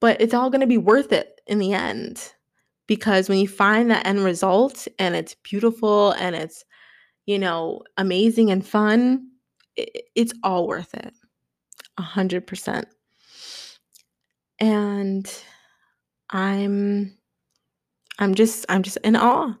[0.00, 2.32] but it's all going to be worth it in the end
[2.90, 6.64] because when you find that end result and it's beautiful and it's
[7.24, 9.28] you know amazing and fun
[9.76, 11.14] it, it's all worth it.
[11.98, 12.86] A hundred percent.
[14.58, 15.32] And
[16.30, 17.16] i'm
[18.18, 19.54] i'm just i'm just in awe.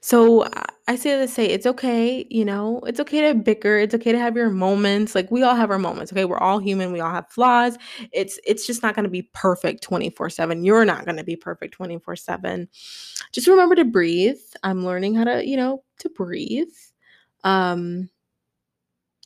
[0.00, 3.94] So uh, I say to say it's okay, you know, it's okay to bicker, it's
[3.94, 5.14] okay to have your moments.
[5.14, 6.24] Like we all have our moments, okay?
[6.24, 7.78] We're all human, we all have flaws.
[8.12, 10.64] It's it's just not going to be perfect 24/7.
[10.66, 12.66] You're not going to be perfect 24/7.
[13.30, 14.40] Just remember to breathe.
[14.64, 16.74] I'm learning how to, you know, to breathe.
[17.44, 18.10] Um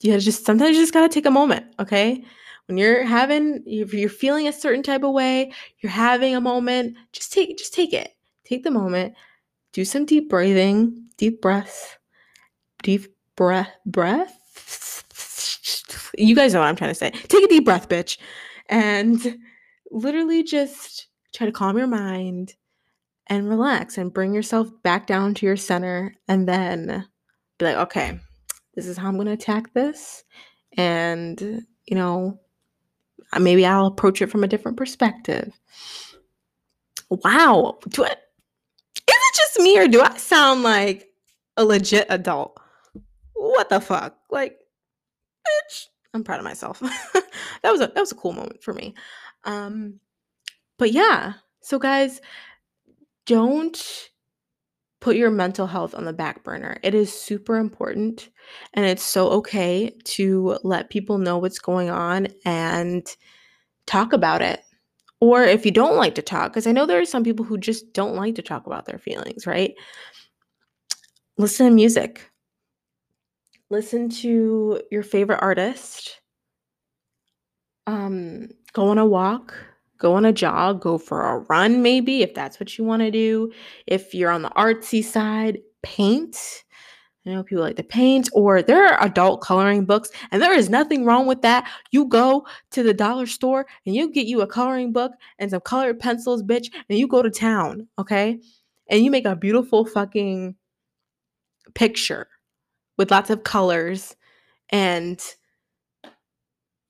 [0.03, 2.22] you gotta just sometimes you just gotta take a moment, okay?
[2.66, 6.98] When you're having if you're feeling a certain type of way, you're having a moment,
[7.12, 8.11] just take just take it.
[8.44, 9.14] Take the moment
[9.75, 11.99] do some deep breathing, deep breaths,
[12.83, 14.41] deep breath, breath.
[16.17, 17.11] You guys know what I'm trying to say.
[17.11, 18.19] Take a deep breath, bitch,
[18.69, 19.39] and
[19.91, 22.55] literally just try to calm your mind
[23.27, 27.07] and relax and bring yourself back down to your center and then
[27.59, 28.21] be like, okay,
[28.75, 30.23] this is how I'm going to attack this.
[30.77, 31.41] And,
[31.87, 32.39] you know,
[33.39, 35.53] maybe I'll approach it from a different perspective.
[37.11, 37.79] Wow.
[37.89, 38.15] Do I,
[39.35, 41.11] just me or do I sound like
[41.57, 42.59] a legit adult?
[43.35, 44.16] What the fuck?
[44.31, 44.59] Like,
[45.47, 45.87] bitch.
[46.12, 46.81] I'm proud of myself.
[47.62, 48.94] that was a that was a cool moment for me.
[49.44, 49.99] Um,
[50.79, 51.35] but yeah.
[51.61, 52.20] So guys,
[53.27, 54.11] don't
[55.01, 56.79] put your mental health on the back burner.
[56.83, 58.31] It is super important
[58.73, 63.07] and it's so okay to let people know what's going on and
[63.87, 64.62] talk about it.
[65.25, 67.57] Or if you don't like to talk, because I know there are some people who
[67.57, 69.75] just don't like to talk about their feelings, right?
[71.39, 72.31] Listen to music.
[73.71, 76.21] Listen to your favorite artist.
[77.87, 79.55] Um, go on a walk,
[79.97, 83.11] go on a jog, go for a run, maybe if that's what you want to
[83.11, 83.51] do.
[83.87, 86.65] If you're on the artsy side, paint.
[87.27, 90.69] I know people like to paint, or there are adult coloring books, and there is
[90.69, 91.67] nothing wrong with that.
[91.91, 95.63] You go to the dollar store and you get you a coloring book and some
[95.63, 98.39] colored pencils, bitch, and you go to town, okay?
[98.89, 100.55] And you make a beautiful fucking
[101.75, 102.29] picture
[102.99, 104.15] with lots of colors
[104.71, 105.21] and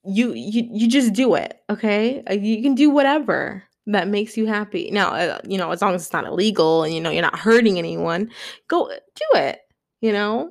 [0.04, 2.22] you you you just do it, okay?
[2.30, 4.90] You can do whatever that makes you happy.
[4.90, 7.38] Now, uh, you know, as long as it's not illegal and you know you're not
[7.38, 8.30] hurting anyone,
[8.68, 9.60] go do it
[10.04, 10.50] you know,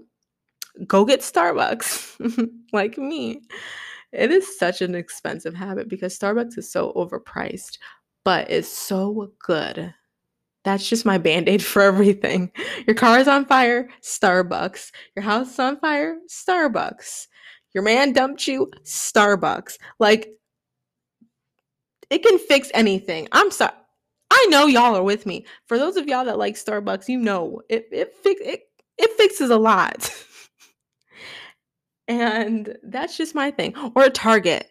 [0.88, 3.40] go get Starbucks like me.
[4.12, 7.78] It is such an expensive habit because Starbucks is so overpriced,
[8.26, 9.94] but it's so good.
[10.64, 12.52] That's just my band aid for everything.
[12.88, 14.92] Your car is on fire, Starbucks.
[15.16, 17.28] Your house is on fire, Starbucks.
[17.76, 19.78] Your man dumped you, Starbucks.
[20.00, 20.34] Like,
[22.10, 23.28] it can fix anything.
[23.32, 23.74] I'm sorry.
[24.32, 25.46] I know y'all are with me.
[25.68, 28.62] For those of y'all that like Starbucks, you know it it fix it
[28.98, 30.14] it fixes a lot.
[32.08, 33.76] and that's just my thing.
[33.96, 34.70] Or a Target.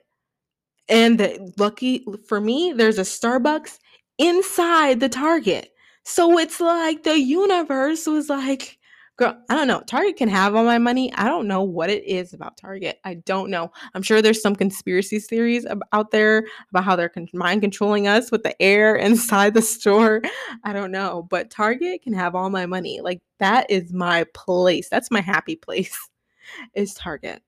[0.88, 3.78] And the, lucky for me, there's a Starbucks
[4.18, 5.70] inside the Target.
[6.04, 8.78] So it's like the universe was like,
[9.16, 9.82] girl, I don't know.
[9.86, 11.12] Target can have all my money.
[11.14, 12.98] I don't know what it is about Target.
[13.04, 13.70] I don't know.
[13.94, 18.42] I'm sure there's some conspiracy theories out there about how they're mind controlling us with
[18.42, 20.22] the air inside the store.
[20.64, 21.26] I don't know.
[21.30, 23.00] But Target can have all my money.
[23.00, 24.88] Like that is my place.
[24.88, 25.96] That's my happy place.
[26.74, 27.40] Is Target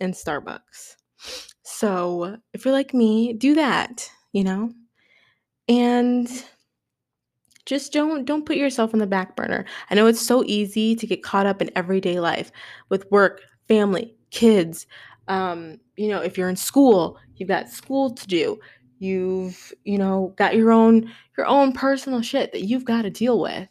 [0.00, 0.96] and Starbucks.
[1.62, 4.10] So if you're like me, do that.
[4.32, 4.72] You know,
[5.68, 6.28] and
[7.70, 9.64] just don't don't put yourself on the back burner.
[9.90, 12.50] I know it's so easy to get caught up in everyday life
[12.88, 14.88] with work, family, kids.
[15.28, 18.58] Um, you know, if you're in school, you've got school to do.
[18.98, 23.38] You've, you know, got your own your own personal shit that you've got to deal
[23.40, 23.68] with.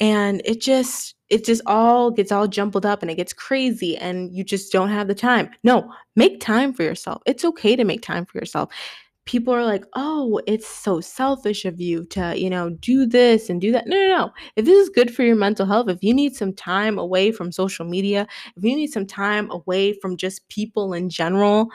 [0.00, 4.34] And it just it just all gets all jumbled up and it gets crazy and
[4.34, 5.50] you just don't have the time.
[5.64, 7.20] No, make time for yourself.
[7.26, 8.72] It's okay to make time for yourself
[9.26, 13.60] people are like, oh, it's so selfish of you to, you know, do this and
[13.60, 13.86] do that.
[13.86, 14.30] No, no, no.
[14.56, 17.50] If this is good for your mental health, if you need some time away from
[17.50, 21.68] social media, if you need some time away from just people in general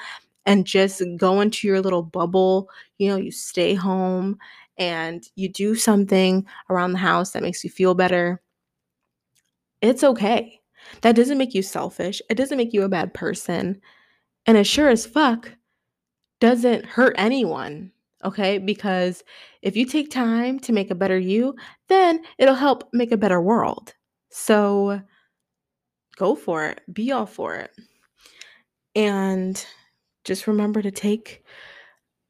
[0.45, 4.37] and just go into your little bubble, you know, you stay home
[4.77, 8.41] and you do something around the house that makes you feel better,
[9.81, 10.59] it's okay.
[11.01, 12.21] That doesn't make you selfish.
[12.29, 13.81] It doesn't make you a bad person.
[14.45, 15.51] And it sure as fuck
[16.39, 17.91] doesn't hurt anyone.
[18.23, 18.57] Okay.
[18.57, 19.23] Because
[19.61, 21.55] if you take time to make a better you,
[21.87, 23.93] then it'll help make a better world.
[24.29, 25.01] So
[26.17, 26.81] go for it.
[26.91, 27.71] Be all for it.
[28.95, 29.65] And
[30.25, 31.43] just remember to take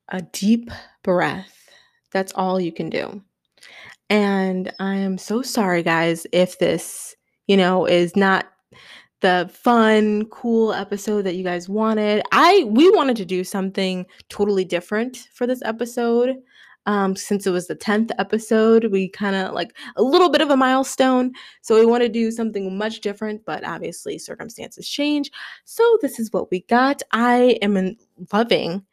[0.09, 0.69] a deep
[1.03, 1.69] breath.
[2.11, 3.21] That's all you can do.
[4.09, 7.15] And I am so sorry, guys, if this,
[7.47, 8.47] you know, is not
[9.21, 12.23] the fun, cool episode that you guys wanted.
[12.31, 16.37] I we wanted to do something totally different for this episode.
[16.85, 20.49] Um, since it was the 10th episode, we kind of like a little bit of
[20.49, 21.33] a milestone.
[21.61, 25.29] So we want to do something much different, but obviously circumstances change.
[25.65, 27.03] So this is what we got.
[27.11, 27.95] I am
[28.33, 28.85] loving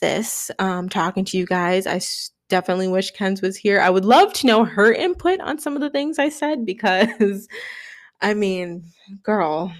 [0.00, 1.86] this, um, talking to you guys.
[1.86, 2.00] I
[2.48, 3.80] definitely wish Kenz was here.
[3.80, 7.48] I would love to know her input on some of the things I said because
[8.22, 8.84] I mean,
[9.22, 9.72] girl,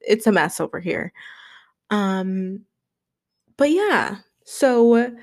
[0.00, 1.12] it's a mess over here.
[1.90, 2.62] Um,
[3.56, 5.14] but yeah, so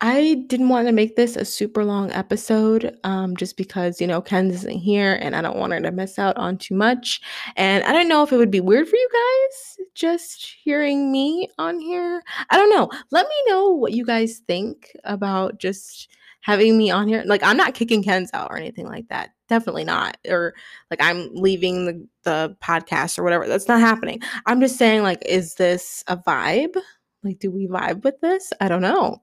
[0.00, 4.20] I didn't want to make this a super long episode um, just because, you know,
[4.20, 7.20] Kenz isn't here and I don't want her to miss out on too much.
[7.56, 11.48] And I don't know if it would be weird for you guys just hearing me
[11.58, 12.22] on here.
[12.50, 12.90] I don't know.
[13.12, 16.08] Let me know what you guys think about just
[16.44, 17.22] having me on here.
[17.24, 19.30] Like, I'm not kicking Kenz out or anything like that.
[19.48, 20.18] Definitely not.
[20.28, 20.54] Or
[20.90, 23.48] like I'm leaving the, the podcast or whatever.
[23.48, 24.20] That's not happening.
[24.44, 26.76] I'm just saying, like, is this a vibe?
[27.22, 28.52] Like, do we vibe with this?
[28.60, 29.22] I don't know.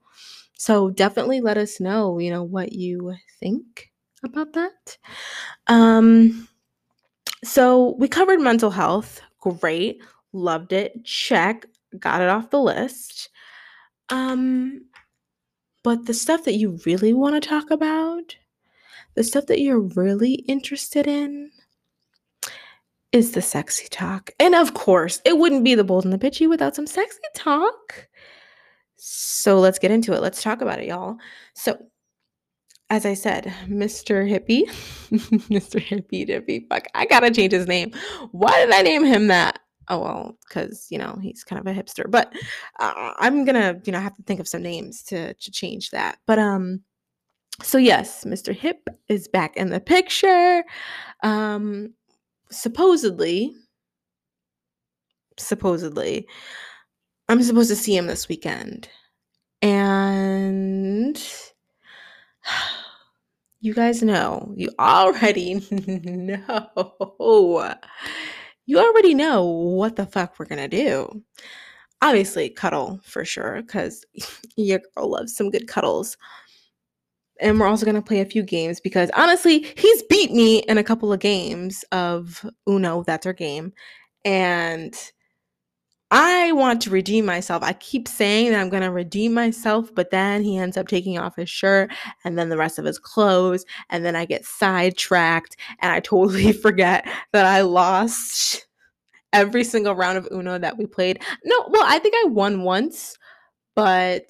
[0.54, 3.92] So definitely let us know, you know, what you think
[4.24, 4.98] about that.
[5.68, 6.48] Um,
[7.44, 9.22] so we covered mental health.
[9.40, 10.02] Great.
[10.34, 11.06] Loved it.
[11.06, 11.68] Check.
[12.00, 13.30] Got it off the list.
[14.10, 14.86] Um,
[15.84, 18.36] but the stuff that you really want to talk about,
[19.16, 21.52] the stuff that you're really interested in,
[23.12, 24.32] is the sexy talk.
[24.40, 28.08] And of course, it wouldn't be the bold and the bitchy without some sexy talk.
[28.96, 30.22] So let's get into it.
[30.22, 31.18] Let's talk about it, y'all.
[31.56, 31.78] So,
[32.90, 34.30] as I said, Mr.
[34.30, 34.68] Hippie,
[35.50, 35.82] Mr.
[35.82, 37.92] Hippie Dippy, fuck, I gotta change his name.
[38.32, 39.60] Why did I name him that?
[39.92, 42.34] Oh well because you know he's kind of a hipster but
[42.80, 46.18] uh, i'm gonna you know have to think of some names to to change that
[46.26, 46.82] but um
[47.62, 50.64] so yes mr hip is back in the picture
[51.24, 51.94] um
[52.50, 53.54] supposedly
[55.38, 56.26] supposedly
[57.28, 58.88] i'm supposed to see him this weekend
[59.62, 61.22] and
[63.60, 66.70] you guys know you already know
[68.72, 71.22] you already know what the fuck we're gonna do.
[72.02, 74.06] Obviously, cuddle for sure, because
[74.56, 76.16] your girl loves some good cuddles.
[77.42, 80.86] And we're also gonna play a few games because honestly, he's beat me in a
[80.86, 83.74] couple of games of Uno, that's our game.
[84.24, 84.96] And
[86.12, 87.64] I want to redeem myself.
[87.64, 91.18] I keep saying that I'm going to redeem myself, but then he ends up taking
[91.18, 91.90] off his shirt
[92.26, 93.66] and then the rest of his clothes.
[93.90, 98.68] And then I get sidetracked and I totally forget that I lost
[99.32, 101.24] every single round of Uno that we played.
[101.46, 103.18] No, well, I think I won once,
[103.74, 104.30] but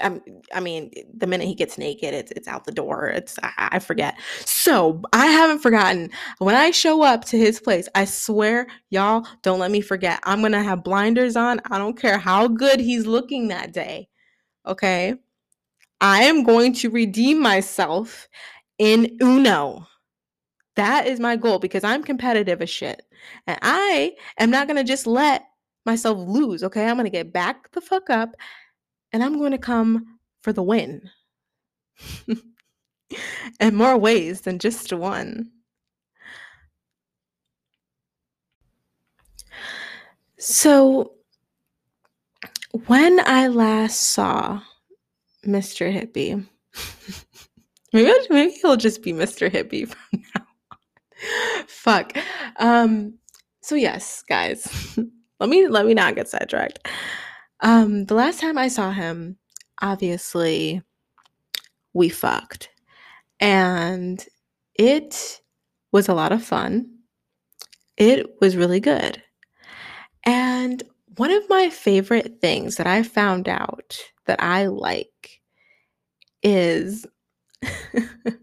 [0.00, 0.20] I,
[0.54, 3.08] I mean, the minute he gets naked, it's it's out the door.
[3.08, 4.18] It's I, I, forget.
[4.44, 6.10] So I haven't forgotten.
[6.38, 10.20] When I show up to his place, I swear, y'all, don't let me forget.
[10.24, 11.60] I'm gonna have blinders on.
[11.70, 14.08] I don't care how good he's looking that day.
[14.66, 15.14] Okay,
[16.00, 18.28] I am going to redeem myself
[18.78, 19.86] in Uno.
[20.76, 23.02] That is my goal because I'm competitive as shit,
[23.46, 25.44] and I am not gonna just let
[25.84, 26.62] myself lose.
[26.62, 28.36] Okay, I'm gonna get back the fuck up
[29.12, 31.10] and I'm going to come for the win.
[33.60, 35.50] in more ways than just one.
[40.38, 41.12] So,
[42.86, 44.60] when I last saw
[45.46, 45.92] Mr.
[45.92, 46.44] Hippie,
[47.92, 49.50] maybe maybe he'll just be Mr.
[49.50, 51.66] Hippie from now on.
[51.68, 52.16] Fuck.
[52.58, 53.18] Um
[53.60, 54.66] so yes, guys.
[55.38, 56.88] let me let me not get sidetracked.
[57.62, 59.38] Um the last time I saw him,
[59.80, 60.82] obviously
[61.94, 62.70] we fucked.
[63.40, 64.24] And
[64.74, 65.40] it
[65.92, 66.88] was a lot of fun.
[67.96, 69.22] It was really good.
[70.24, 70.82] And
[71.16, 75.40] one of my favorite things that I found out that I like
[76.42, 77.06] is
[77.92, 78.38] and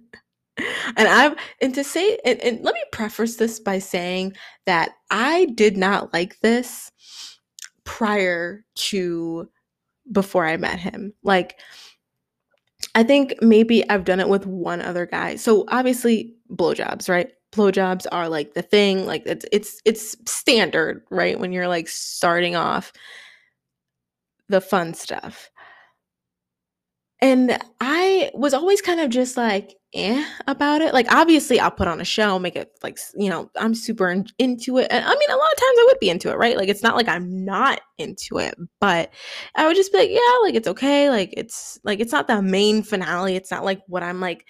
[0.98, 4.34] I've and to say and, and let me preface this by saying
[4.66, 6.92] that I did not like this
[7.90, 9.50] prior to
[10.12, 11.12] before I met him.
[11.24, 11.60] Like
[12.94, 15.38] I think maybe I've done it with one other guy.
[15.38, 17.32] So obviously blowjobs, right?
[17.52, 21.40] Blowjobs are like the thing, like it's it's it's standard, right?
[21.40, 22.94] When you're like starting off
[24.50, 25.50] the fun stuff.
[27.22, 30.94] And I was always kind of just like, eh, about it.
[30.94, 34.28] Like, obviously, I'll put on a show, make it like, you know, I'm super in-
[34.38, 34.88] into it.
[34.92, 36.58] And I mean, a lot of times I would be into it, right?
[36.58, 39.12] Like, it's not like I'm not into it, but
[39.56, 41.10] I would just be like, yeah, like, it's okay.
[41.10, 43.36] Like, it's like, it's not the main finale.
[43.36, 44.46] It's not like what I'm like,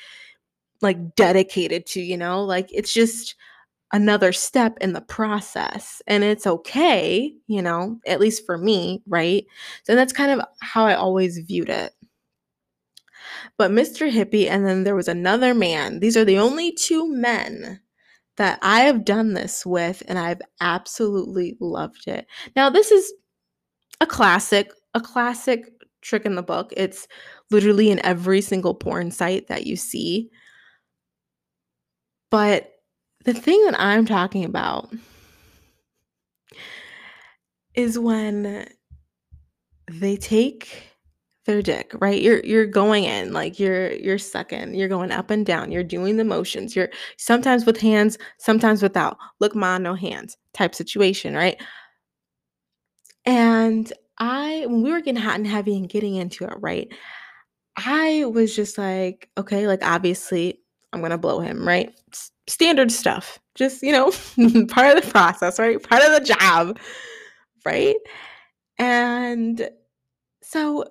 [0.81, 2.43] like dedicated to, you know?
[2.43, 3.35] Like, it's just
[3.93, 9.45] another step in the process and it's okay, you know, at least for me, right?
[9.83, 11.93] So that's kind of how I always viewed it.
[13.60, 14.10] But Mr.
[14.10, 15.99] Hippie, and then there was another man.
[15.99, 17.82] These are the only two men
[18.38, 22.26] that I have done this with, and I've absolutely loved it.
[22.55, 23.12] Now, this is
[23.99, 25.70] a classic, a classic
[26.01, 26.74] trick in the book.
[26.78, 27.05] It's
[27.51, 30.30] literally in every single porn site that you see.
[32.32, 32.72] But
[33.26, 34.89] the thing that I'm talking about
[37.76, 38.70] is when
[39.91, 40.89] they take
[41.50, 42.22] their dick, right?
[42.22, 46.18] You're you're going in, like you're you're sucking, you're going up and down, you're doing
[46.18, 46.76] the motions.
[46.76, 49.18] You're sometimes with hands, sometimes without.
[49.39, 51.60] Look, ma, no hands type situation, right?
[53.26, 56.88] And I when we were getting hot and heavy and getting into it, right?
[57.78, 60.60] I was just like, okay, like obviously
[60.93, 61.91] I'm gonna blow him, right?
[62.14, 63.39] S- standard stuff.
[63.56, 64.12] Just, you know,
[64.68, 65.82] part of the process, right?
[65.82, 66.80] Part of the job,
[67.66, 67.95] right?
[68.78, 69.70] And
[70.43, 70.86] so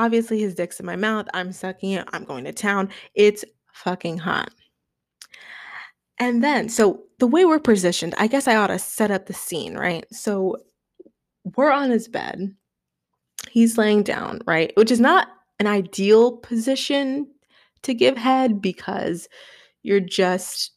[0.00, 1.28] obviously his dick's in my mouth.
[1.34, 2.08] I'm sucking it.
[2.12, 2.88] I'm going to town.
[3.14, 4.50] It's fucking hot.
[6.18, 9.34] And then, so the way we're positioned, I guess I ought to set up the
[9.34, 10.04] scene, right?
[10.10, 10.56] So
[11.56, 12.54] we're on his bed.
[13.50, 14.72] He's laying down, right?
[14.76, 15.28] Which is not
[15.58, 17.26] an ideal position
[17.82, 19.28] to give head because
[19.82, 20.72] you're just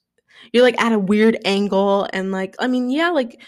[0.52, 3.42] you're like at a weird angle and like I mean, yeah, like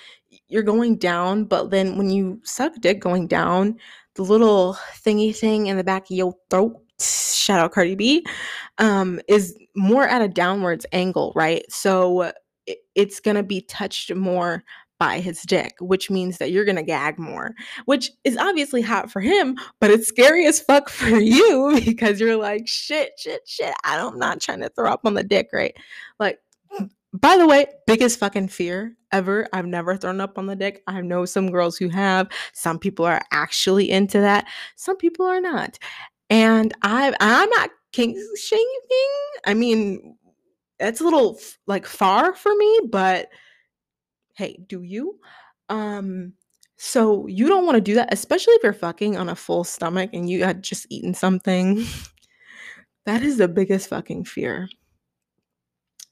[0.47, 3.78] you're going down, but then when you suck dick going down,
[4.16, 8.26] the little thingy thing in the back of your throat, shout out Cardi B,
[8.78, 11.63] um, is more at a downwards angle, right?
[11.70, 12.32] So
[12.95, 14.63] it's gonna be touched more
[14.97, 17.53] by his dick, which means that you're gonna gag more,
[17.86, 22.38] which is obviously hot for him, but it's scary as fuck for you because you're
[22.38, 23.74] like, shit, shit, shit.
[23.84, 25.76] I don't, I'm not trying to throw up on the dick, right?
[26.20, 26.39] Like,
[27.22, 29.47] by the way, biggest fucking fear ever.
[29.53, 30.84] I've never thrown up on the dick.
[30.88, 32.28] I know some girls who have.
[32.53, 34.45] Some people are actually into that.
[34.76, 35.78] Some people are not.
[36.30, 38.66] And I I'm not kink shaming.
[39.45, 40.18] I mean,
[40.80, 43.30] that's a little like far for me, but
[44.34, 45.20] hey, do you?
[45.70, 46.34] Um
[46.78, 50.09] so you don't want to do that, especially if you're fucking on a full stomach
[50.11, 51.86] and you had just eaten something.
[53.05, 54.68] that is the biggest fucking fear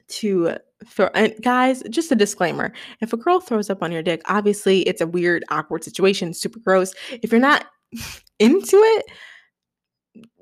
[0.08, 2.72] to throw and guys just a disclaimer
[3.02, 6.60] if a girl throws up on your dick obviously it's a weird awkward situation super
[6.60, 6.94] gross.
[7.22, 7.66] If you're not
[8.40, 9.06] into it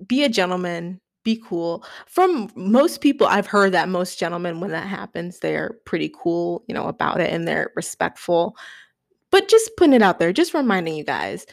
[0.07, 1.85] be a gentleman be cool.
[2.07, 6.73] From most people i've heard that most gentlemen when that happens they're pretty cool you
[6.73, 8.55] know about it and they're respectful.
[9.29, 11.45] But just putting it out there just reminding you guys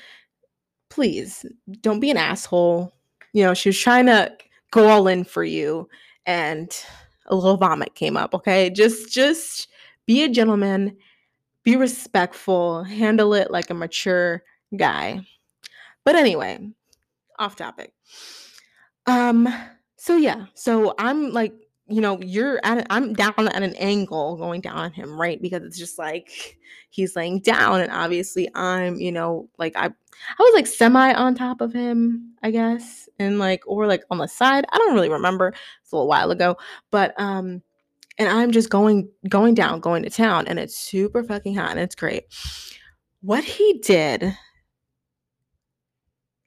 [0.91, 1.45] please
[1.81, 2.93] don't be an asshole.
[3.33, 4.33] You know she was trying to
[4.71, 5.89] go all in for you
[6.27, 6.71] and
[7.29, 8.71] a little vomit came up, okay?
[8.71, 9.69] Just just
[10.07, 10.97] be a gentleman,
[11.65, 14.43] be respectful, handle it like a mature
[14.77, 15.23] guy.
[16.05, 16.59] But anyway,
[17.39, 17.93] off topic.
[19.07, 19.49] Um
[19.97, 21.55] so yeah, so I'm like,
[21.89, 25.41] you know, you're at I'm down at an angle going down on him, right?
[25.41, 26.59] Because it's just like
[26.91, 29.91] he's laying down and obviously I'm, you know, like I I
[30.41, 34.27] was like semi on top of him, I guess, and like or like on the
[34.27, 34.67] side.
[34.71, 35.49] I don't really remember.
[35.83, 36.57] It's a little while ago,
[36.91, 37.63] but um
[38.19, 41.81] and I'm just going going down, going to town and it's super fucking hot and
[41.81, 42.25] it's great.
[43.23, 44.37] What he did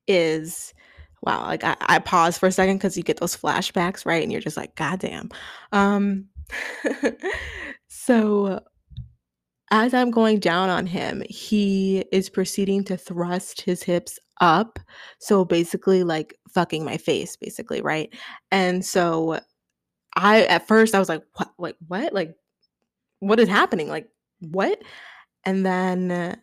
[0.07, 0.73] is
[1.22, 4.24] wow, like I, I pause for a second because you get those flashbacks, right?
[4.24, 5.30] And you're just like, God damn.
[5.72, 6.26] Um,
[7.88, 8.61] so
[9.72, 14.80] as I'm going down on him, he is proceeding to thrust his hips up.
[15.19, 18.13] So basically, like fucking my face, basically, right?
[18.51, 19.39] And so
[20.15, 21.51] I, at first, I was like, what?
[21.57, 22.13] Like, what?
[22.13, 22.36] Like,
[23.19, 23.88] what is happening?
[23.88, 24.09] Like,
[24.39, 24.82] what?
[25.45, 26.41] And then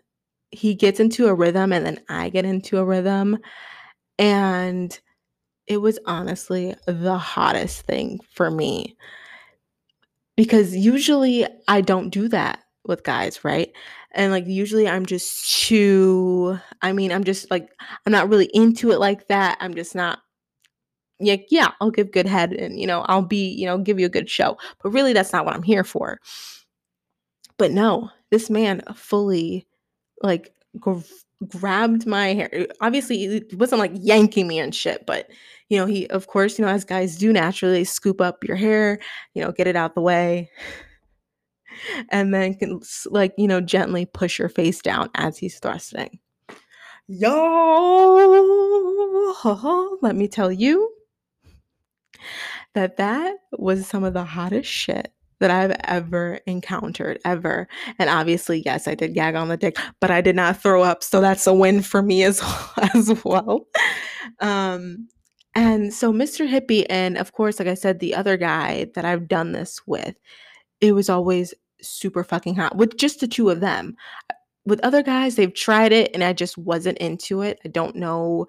[0.50, 3.38] he gets into a rhythm, and then I get into a rhythm.
[4.18, 4.98] And
[5.66, 8.96] it was honestly the hottest thing for me
[10.36, 13.70] because usually I don't do that with guys, right?
[14.12, 17.68] And like usually I'm just too I mean, I'm just like
[18.06, 19.58] I'm not really into it like that.
[19.60, 20.20] I'm just not
[21.20, 24.06] yeah, yeah, I'll give good head and you know, I'll be, you know, give you
[24.06, 24.56] a good show.
[24.82, 26.18] But really that's not what I'm here for.
[27.58, 29.66] But no, this man fully
[30.22, 30.54] like
[31.46, 32.50] grabbed my hair.
[32.52, 35.28] Uh, obviously, it wasn't like yanking me and shit, but
[35.68, 38.98] you know, he of course, you know, as guys do naturally scoop up your hair,
[39.34, 40.50] you know, get it out the way
[42.10, 46.18] and then can like you know gently push your face down as he's thrusting
[47.06, 47.28] yo
[50.02, 50.92] let me tell you
[52.74, 57.68] that that was some of the hottest shit that I've ever encountered ever.
[57.98, 61.02] And obviously, yes, I did gag on the dick, but I did not throw up,
[61.02, 62.42] so that's a win for me as
[62.94, 63.66] as well.
[64.40, 65.08] Um
[65.54, 66.48] and so Mr.
[66.48, 70.14] Hippie and of course, like I said, the other guy that I've done this with,
[70.80, 73.96] it was always super fucking hot with just the two of them.
[74.66, 77.58] With other guys, they've tried it and I just wasn't into it.
[77.64, 78.46] I don't know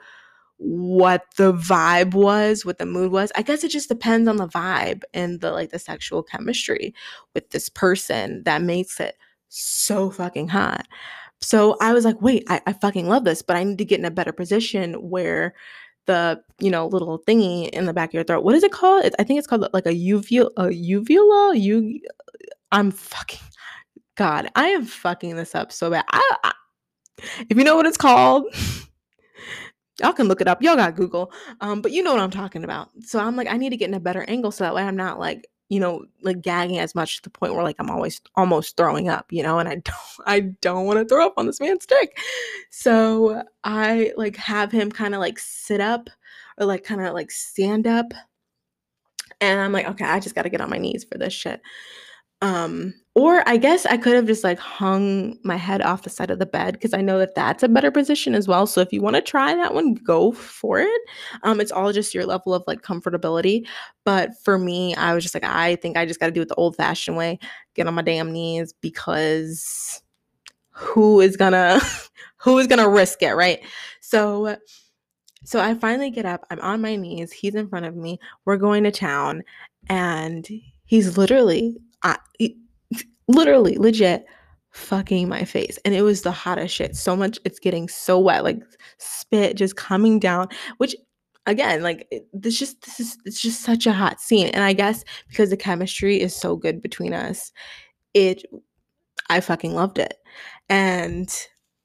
[0.60, 3.32] what the vibe was, what the mood was.
[3.36, 6.94] I guess it just depends on the vibe and the like the sexual chemistry
[7.34, 9.18] with this person that makes it
[9.50, 10.88] so fucking hot.
[11.42, 14.00] So I was like, wait, I, I fucking love this, but I need to get
[14.00, 15.56] in a better position where
[16.08, 18.44] the you know little thingy in the back of your throat.
[18.44, 19.06] What is it called?
[19.06, 22.00] It's, I think it's called like a uvula, a uvula, you
[22.72, 23.40] I'm fucking
[24.18, 26.06] God, I am fucking this up so bad.
[26.10, 26.54] I, I,
[27.50, 28.54] if you know what it's called,
[30.00, 30.62] y'all can look it up.
[30.62, 31.32] Y'all got Google.
[31.62, 32.90] Um, but you know what I'm talking about.
[33.04, 34.96] So I'm like, I need to get in a better angle so that way I'm
[34.96, 38.22] not like, you know, like gagging as much to the point where like I'm always
[38.36, 39.96] almost throwing up, you know, and I don't
[40.26, 42.18] I don't want to throw up on this man's dick.
[42.72, 46.10] So I like have him kind of like sit up
[46.58, 48.14] or like kind of like stand up.
[49.42, 51.62] And I'm like, okay, I just gotta get on my knees for this shit.
[52.42, 56.32] Um, or I guess I could have just like hung my head off the side
[56.32, 58.66] of the bed because I know that that's a better position as well.
[58.66, 61.02] So if you want to try that one, go for it.
[61.44, 63.68] Um, it's all just your level of like comfortability.
[64.06, 66.48] But for me, I was just like, I think I just got to do it
[66.48, 67.40] the old fashioned way,
[67.74, 70.02] get on my damn knees because
[70.70, 71.82] who is gonna
[72.38, 73.60] who is gonna risk it, right?
[74.00, 74.56] So
[75.44, 78.58] so I finally get up, I'm on my knees, he's in front of me, we're
[78.58, 79.44] going to town,
[79.90, 80.48] and
[80.86, 82.18] he's literally I,
[83.30, 84.26] literally, legit
[84.72, 85.80] fucking my face.
[85.86, 86.96] And it was the hottest shit.
[86.96, 88.62] So much, it's getting so wet, like
[88.98, 90.96] spit just coming down, which
[91.46, 94.48] again, like this just this is it's just such a hot scene.
[94.48, 97.52] And I guess because the chemistry is so good between us,
[98.14, 98.44] it
[99.30, 100.16] I fucking loved it.
[100.68, 101.30] And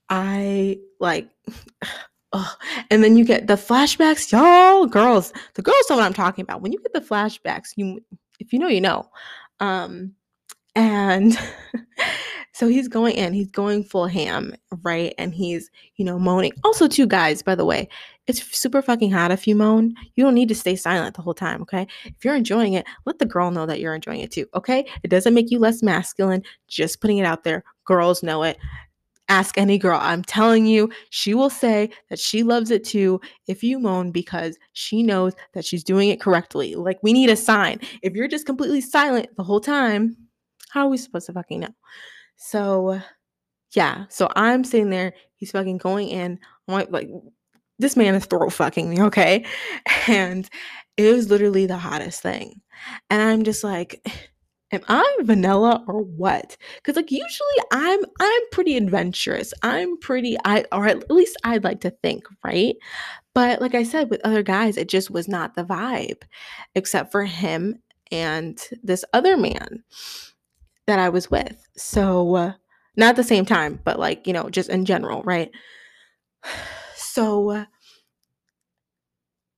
[0.08, 1.28] I like
[2.32, 2.54] oh,
[2.90, 5.32] and then you get the flashbacks, y'all, girls.
[5.54, 6.62] The girls know what I'm talking about.
[6.62, 8.00] When you get the flashbacks, you
[8.40, 9.08] if you know, you know.
[9.60, 10.14] Um,
[10.74, 11.38] and
[12.52, 15.14] so he's going in, he's going full ham, right?
[15.18, 16.52] And he's, you know, moaning.
[16.62, 17.88] Also, two guys, by the way,
[18.26, 19.94] it's super fucking hot if you moan.
[20.14, 21.86] You don't need to stay silent the whole time, okay?
[22.04, 24.86] If you're enjoying it, let the girl know that you're enjoying it too, okay?
[25.02, 27.64] It doesn't make you less masculine, just putting it out there.
[27.84, 28.56] Girls know it.
[29.28, 29.98] Ask any girl.
[30.00, 34.58] I'm telling you, she will say that she loves it too if you moan because
[34.74, 36.74] she knows that she's doing it correctly.
[36.74, 37.80] Like, we need a sign.
[38.02, 40.16] If you're just completely silent the whole time,
[40.74, 41.74] how are we supposed to fucking know?
[42.34, 43.00] So,
[43.76, 44.06] yeah.
[44.08, 45.14] So I'm sitting there.
[45.36, 46.40] He's fucking going in.
[46.66, 46.88] Like,
[47.78, 49.44] this man is throat fucking me, okay?
[50.08, 50.48] And
[50.96, 52.60] it was literally the hottest thing.
[53.08, 54.04] And I'm just like,
[54.72, 56.56] am I vanilla or what?
[56.76, 59.54] Because like usually I'm I'm pretty adventurous.
[59.62, 62.74] I'm pretty I or at least I'd like to think, right?
[63.34, 66.22] But like I said, with other guys, it just was not the vibe,
[66.74, 67.80] except for him
[68.12, 69.82] and this other man
[70.86, 71.66] that I was with.
[71.76, 72.52] So uh,
[72.96, 75.50] not at the same time, but like, you know, just in general, right?
[76.96, 77.64] So uh,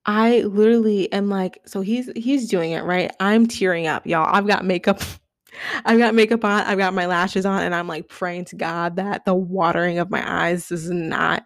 [0.05, 3.11] I literally am like, so he's he's doing it, right?
[3.19, 4.29] I'm tearing up, y'all.
[4.31, 5.01] I've got makeup.
[5.87, 8.97] I've got makeup on, I've got my lashes on, and I'm like praying to God
[8.97, 11.45] that the watering of my eyes does not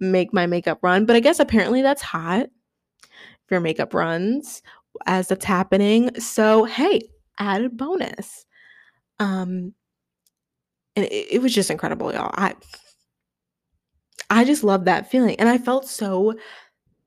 [0.00, 1.06] make my makeup run.
[1.06, 2.48] But I guess apparently that's hot.
[3.50, 4.62] your makeup runs
[5.06, 6.18] as that's happening.
[6.18, 7.02] So, hey,
[7.38, 8.46] added bonus.
[9.22, 9.72] Um,
[10.96, 12.34] and it, it was just incredible, y'all.
[12.34, 12.54] I
[14.30, 15.36] I just love that feeling.
[15.38, 16.34] And I felt so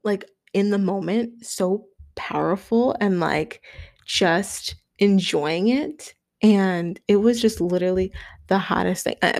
[0.03, 3.61] like in the moment, so powerful and like
[4.05, 6.13] just enjoying it.
[6.41, 8.13] And it was just literally
[8.47, 9.17] the hottest thing.
[9.21, 9.39] Uh,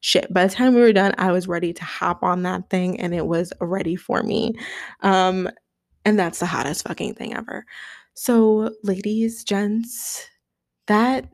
[0.00, 0.32] shit.
[0.34, 3.14] By the time we were done, I was ready to hop on that thing and
[3.14, 4.54] it was ready for me.
[5.00, 5.48] Um,
[6.04, 7.64] and that's the hottest fucking thing ever.
[8.14, 10.28] So, ladies, gents,
[10.88, 11.28] that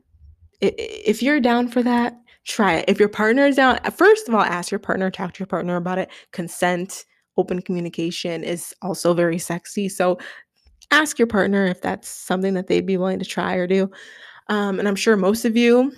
[0.61, 2.85] if you're down for that, try it.
[2.87, 5.75] If your partner is down, first of all, ask your partner, talk to your partner
[5.75, 6.09] about it.
[6.31, 7.05] Consent,
[7.37, 9.89] open communication is also very sexy.
[9.89, 10.17] So
[10.91, 13.89] ask your partner if that's something that they'd be willing to try or do.
[14.47, 15.91] Um, and I'm sure most of you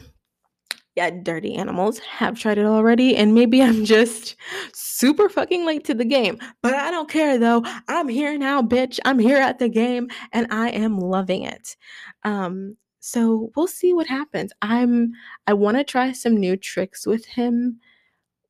[0.99, 4.35] yeah, dirty animals have tried it already, and maybe I'm just
[4.73, 6.37] super fucking late to the game.
[6.61, 7.63] But I don't care though.
[7.87, 8.99] I'm here now, bitch.
[9.05, 11.77] I'm here at the game, and I am loving it.
[12.25, 14.51] Um, so we'll see what happens.
[14.61, 15.13] I'm
[15.47, 17.79] I want to try some new tricks with him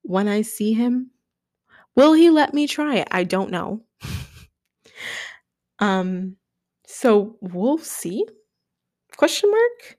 [0.02, 1.12] when I see him.
[1.95, 3.08] Will he let me try it?
[3.12, 3.84] I don't know.
[5.80, 6.38] um,
[6.88, 8.26] so we'll see.
[9.18, 9.97] Question mark.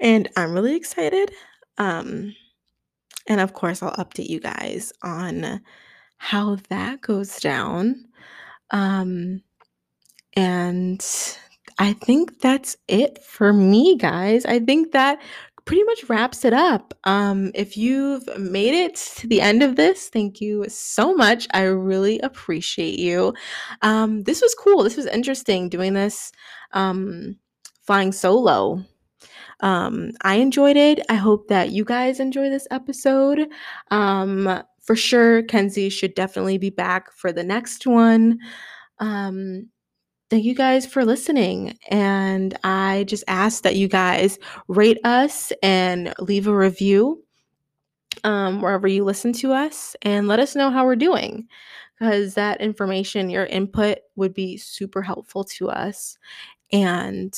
[0.00, 1.32] And I'm really excited.
[1.78, 2.34] Um,
[3.26, 5.60] and of course, I'll update you guys on
[6.18, 8.04] how that goes down.
[8.70, 9.42] Um,
[10.34, 11.04] and
[11.78, 14.44] I think that's it for me, guys.
[14.44, 15.20] I think that
[15.64, 16.94] pretty much wraps it up.
[17.04, 21.46] Um, if you've made it to the end of this, thank you so much.
[21.52, 23.34] I really appreciate you.
[23.82, 24.82] Um, this was cool.
[24.82, 26.32] This was interesting doing this
[26.72, 27.36] um,
[27.82, 28.84] flying solo
[29.60, 31.00] um, I enjoyed it.
[31.08, 33.48] I hope that you guys enjoy this episode.
[33.90, 38.38] Um, for sure, Kenzie should definitely be back for the next one.
[40.30, 41.78] Thank you guys for listening.
[41.88, 47.24] And I just ask that you guys rate us and leave a review
[48.24, 51.48] um, wherever you listen to us and let us know how we're doing
[51.98, 56.18] because that information, your input would be super helpful to us
[56.72, 57.34] and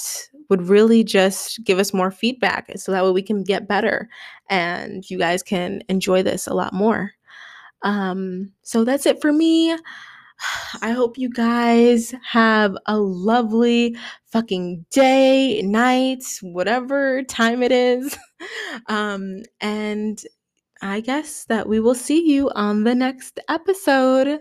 [0.48, 4.08] would really just give us more feedback so that way we can get better
[4.48, 7.12] and you guys can enjoy this a lot more.
[7.82, 9.76] Um, so that's it for me.
[10.82, 13.96] I hope you guys have a lovely
[14.32, 18.16] fucking day, night, whatever time it is.
[18.86, 20.18] Um, and
[20.82, 24.40] I guess that we will see you on the next episode.